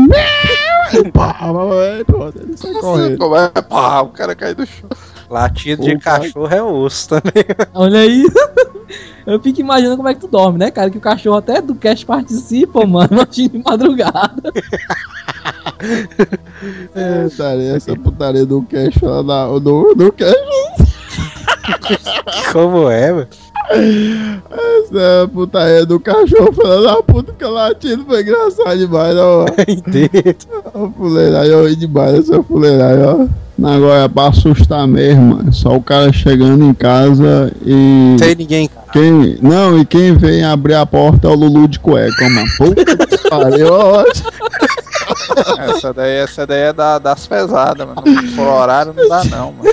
[1.12, 1.34] Pá,
[2.06, 3.18] pronto, ele sai correndo.
[3.18, 3.48] Como é?
[3.48, 4.88] Pá, o cara cai do chão.
[5.30, 7.44] Latido de cachorro é osso também.
[7.74, 8.24] Olha aí.
[9.26, 10.88] Eu fico imaginando como é que tu dorme, né, cara?
[10.88, 13.10] Que o cachorro até do cast participa, mano.
[13.12, 14.52] Imagina de madrugada.
[16.94, 20.97] É, tarefa, essa putaria do cash lá da, do, do cash.
[22.52, 23.28] Como é, mano?
[23.70, 29.44] Essa putaria do cachorro falando da puta que latindo foi engraçado demais, ó.
[29.68, 30.92] Entendo.
[30.96, 33.26] Fuleiragem, eu ri demais essa fuleiragem, ó.
[33.62, 35.52] Agora é pra assustar mesmo, mano.
[35.52, 37.72] Só o cara chegando em casa e.
[38.12, 38.70] Não tem ninguém.
[38.92, 42.46] Quem, não, e quem vem abrir a porta é o Lulu de cueca, mano.
[42.56, 44.04] Puta que pariu, ó.
[45.58, 48.02] Essa daí, essa daí é da, das pesadas, mano.
[48.34, 49.70] Por horário não dá não, mano.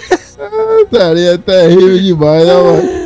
[0.92, 3.05] Seria terrível demais, né, mano?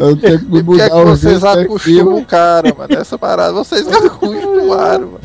[0.00, 2.94] Eu tenho que me por que é mudar que vocês acostumam o cara, mano?
[2.94, 5.20] Essa parada, vocês me acostumaram, mano.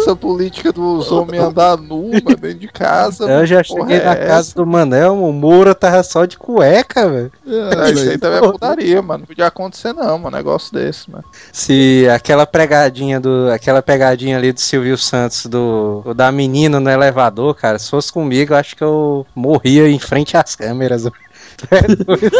[0.00, 3.24] Essa política dos homens andar nu, mano, dentro de casa.
[3.24, 4.26] Eu já mano, porra cheguei é na essa?
[4.26, 7.32] casa do Manel, o Moura tava só de cueca, velho.
[7.46, 9.20] Ah, Isso aí também é putaria, mano.
[9.20, 10.36] Não podia acontecer não, mano.
[10.36, 11.24] Negócio desse, mano.
[11.52, 13.50] Se aquela pegadinha do.
[13.50, 18.12] Aquela pegadinha ali do Silvio Santos, do, do da menina no elevador, cara, se fosse
[18.12, 21.06] comigo, eu acho que eu morria em frente às câmeras.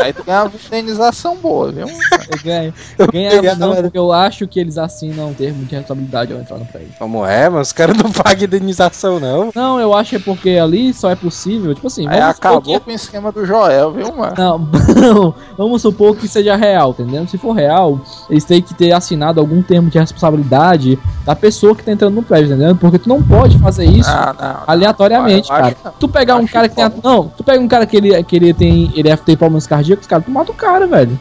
[0.02, 1.86] Aí tu ganhava indenização boa, viu?
[1.86, 2.74] Eu ganho.
[3.12, 6.64] Ganha não, porque eu acho que eles assinam um termo de responsabilidade ao entrar no
[6.64, 6.90] prédio.
[6.98, 9.50] Como é, mas os caras não pagam indenização, não.
[9.54, 12.90] Não, eu acho que é porque ali só é possível, tipo assim, Aí acabou com
[12.90, 14.34] o esquema do Joel, viu, mano?
[14.34, 14.40] que...
[14.40, 14.58] Não,
[15.14, 17.26] não, vamos supor que seja real, entendeu?
[17.26, 18.00] Se for real,
[18.30, 22.22] eles têm que ter assinado algum termo de responsabilidade da pessoa que tá entrando no
[22.22, 22.76] prédio, entendeu?
[22.76, 24.48] Porque tu não pode fazer isso Ah, não.
[24.48, 24.60] não.
[24.66, 25.66] aleatoriamente, cara.
[25.66, 26.84] acho que- Tu pegar um cara que tem.
[26.84, 26.96] foda.
[27.02, 28.90] Não, tu pega um cara que ele, que ele tem.
[28.94, 31.18] Ele tem problemas cardíacos, cara, tu mata o cara, velho.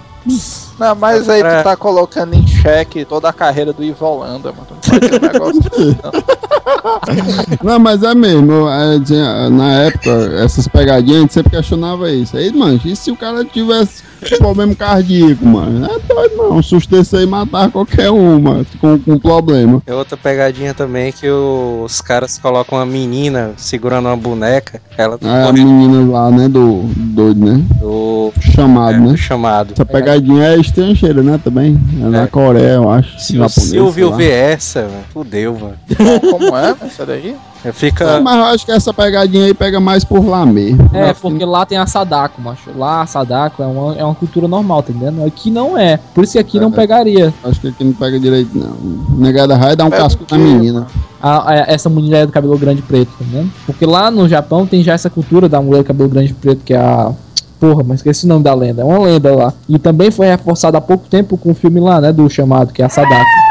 [0.77, 1.59] Não, mas aí É.
[1.59, 4.67] tu tá colocando em xeque toda a carreira do Ivo Holanda, mano.
[5.11, 5.61] Não negócio
[6.03, 6.47] não.
[7.63, 8.67] Não, mas é mesmo.
[8.69, 10.09] é, na época,
[10.43, 12.35] essas pegadinhas, a gente sempre questionava isso.
[12.35, 14.03] Aí, mano, e se o cara tivesse
[14.37, 15.85] problema cardíaco, mano?
[15.85, 16.59] É doido, não.
[16.89, 19.81] Desse aí matar qualquer um, mano, com, com problema.
[19.85, 25.47] É outra pegadinha também que os caras colocam uma menina segurando uma boneca, ela Aí
[25.47, 27.61] a menina lá, né, do doido, né?
[27.79, 29.07] do, Chamado, é, né?
[29.09, 29.73] do chamado.
[29.73, 31.79] Essa pegadinha é estrangeira, né, também.
[32.13, 32.27] É É.
[32.27, 33.19] Coreia, eu acho.
[33.19, 35.73] Se o Silvio vê essa, velho, fudeu, mano.
[36.31, 37.35] Como é, essa daí?
[37.73, 38.05] Fica.
[38.05, 40.89] É, mas eu acho que essa pegadinha aí pega mais por lá mesmo.
[40.93, 42.69] É, porque lá tem a Sadako, macho.
[42.77, 45.25] Lá a Sadako é uma, é uma cultura normal, tá entendendo?
[45.25, 45.97] Aqui não é.
[46.13, 46.71] Por isso que aqui não É.
[46.71, 47.33] pegaria.
[47.43, 49.17] Acho que aqui não pega direito, não.
[49.17, 50.87] Negada raia dá um É casco na menina.
[51.21, 53.51] A, a- essa mulher do cabelo grande preto, tá entendendo?
[53.65, 56.73] Porque lá no Japão tem já essa cultura da mulher do cabelo grande preto, que
[56.73, 57.11] é a.
[57.59, 58.81] Porra, mas esqueci o nome da lenda.
[58.81, 59.53] É uma lenda lá.
[59.67, 62.11] E também foi reforçada há pouco tempo com o filme lá, né?
[62.11, 63.46] Do chamado, que é a Sadako.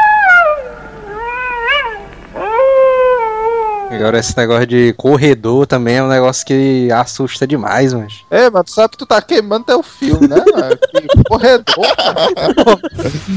[3.97, 8.23] Agora esse negócio de corredor também é um negócio que assusta demais, mas.
[8.29, 10.37] É, mas tu sabe que tu tá queimando teu filme, né?
[11.27, 11.65] corredor,
[11.97, 12.79] cara.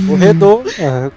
[0.07, 0.63] Corredor.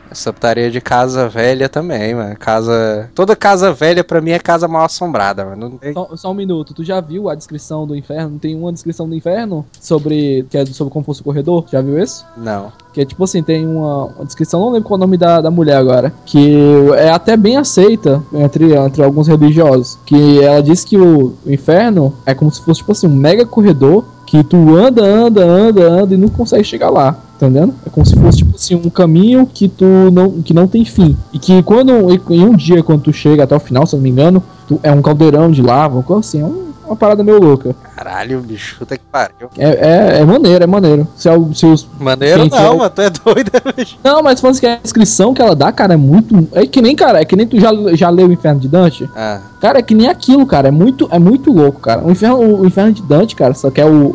[0.10, 2.36] Essa putaria de casa velha também, mano.
[2.38, 3.10] Casa.
[3.14, 5.70] Toda casa velha pra mim é casa mal assombrada, mano.
[5.70, 5.94] Não tem...
[5.94, 8.40] Só, só um minuto, tu já viu a descrição do inferno?
[8.40, 10.46] Tem uma descrição do inferno sobre.
[10.50, 11.66] que é sobre como fosse o corredor?
[11.72, 12.24] Já viu esse?
[12.38, 12.72] Não.
[12.94, 15.42] Que é tipo assim, tem uma, uma descrição, não lembro qual é o nome da,
[15.42, 16.56] da mulher agora, que
[16.96, 19.98] é até bem aceita entre, entre alguns religiosos.
[20.06, 23.46] Que ela diz que o, o inferno é como se fosse tipo assim, um mega
[23.46, 27.14] corredor que tu anda, anda, anda, anda e não consegue chegar lá.
[27.40, 27.74] Tá entendendo?
[27.86, 31.18] É como se fosse tipo assim, um caminho que tu não, que não tem fim.
[31.34, 31.92] E que quando
[32.30, 34.80] em um dia, quando tu chega até o final, se eu não me engano, tu,
[34.84, 37.76] é um caldeirão de lava, uma coisa assim, é um- uma parada meio louca.
[38.04, 39.50] Caralho, bicho, puta que pariu.
[39.58, 41.08] É, é, é maneiro, é maneiro.
[41.16, 43.98] Se, é o- se os Maneiro não, eu- mano, tu é doido, bicho.
[44.04, 46.48] Não, mas falando que a descrição que ela dá, cara, é muito.
[46.52, 49.10] É que nem, cara, é que nem tu já, já leu o Inferno de Dante.
[49.16, 50.68] Ah, Cara, é que nem aquilo, cara.
[50.68, 52.02] É muito, é muito louco, cara.
[52.04, 54.08] O Inferno, o Inferno de Dante, cara, só que é o,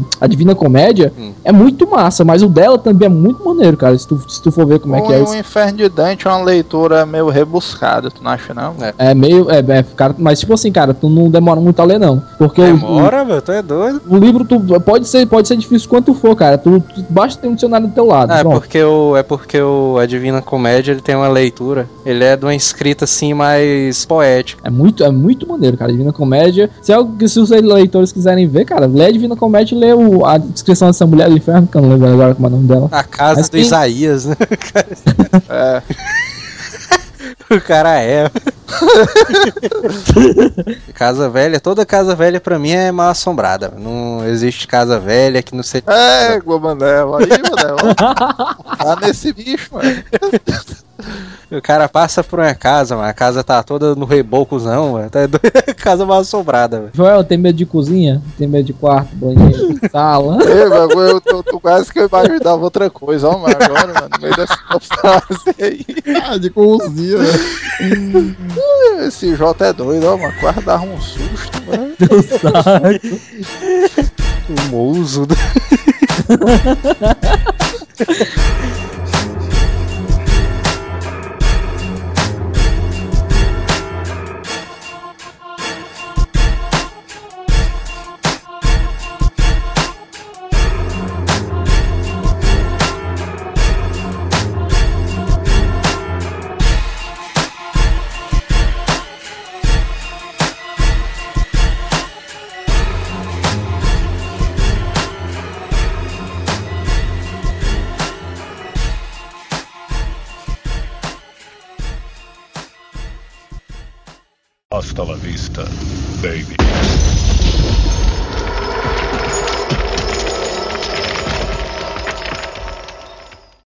[0.00, 1.30] o- a Divina Comédia, Hum.
[1.44, 3.96] é muito massa, mas o dela também é muito maneiro, cara.
[3.96, 5.36] Se tu, se tu for ver como é que é o, isso.
[5.36, 8.74] Inferno de Dante é uma leitura meio rebuscada, tu não acha não?
[8.98, 9.48] É meio.
[9.48, 12.20] É, é, cara, mas tipo assim, cara, tu não demora muito a ler, não.
[12.36, 14.02] Porque o- demora, meu, tu é doido.
[14.08, 16.56] o, livro tu, pode, ser, pode ser difícil quanto for, cara.
[16.58, 18.30] Tu, tu basta ter um dicionário do teu lado.
[18.32, 21.88] Ah, é porque, o, é porque o, a Divina Comédia ele tem uma leitura.
[22.04, 24.60] Ele é de uma escrita assim mais poética.
[24.64, 25.90] É muito, é muito maneiro, cara.
[25.92, 26.70] Divina Comédia.
[26.82, 29.78] Se, é algo que- se os leitores quiserem ver, cara, lê a Divina Comédia e
[29.78, 32.50] lê o- a descrição dessa mulher do inferno, que eu não lembro agora como é
[32.50, 32.88] o nome dela.
[32.92, 34.36] A casa Mas do tem- Isaías, né?
[35.48, 35.82] É.
[37.48, 38.28] O cara é.
[40.94, 43.72] casa velha, toda casa velha pra mim é mal assombrada.
[43.76, 45.84] Não existe casa velha que não seja.
[45.88, 47.94] É, Manel, aí, Manel.
[47.96, 50.02] Tá nesse bicho, mano.
[51.50, 53.08] O cara passa por uma casa, mano.
[53.08, 55.08] A casa tá toda no rebocozão, mano.
[55.08, 55.20] Tá
[55.76, 56.90] casa mal assombrada, velho.
[56.92, 58.20] Joel, tem medo de cozinha?
[58.36, 60.38] Tem medo de quarto, banheiro, sala?
[60.42, 64.08] Ei, mano, eu tô, tô quase que eu imaginava outra coisa, ó, mano, agora, mano,
[64.12, 65.86] no meio dessa frase aí.
[66.24, 67.28] Ah, de cozinha, né?
[69.06, 71.94] Esse J é doido, ó, mano, quase dava um susto, mano.
[74.48, 75.26] O mouso.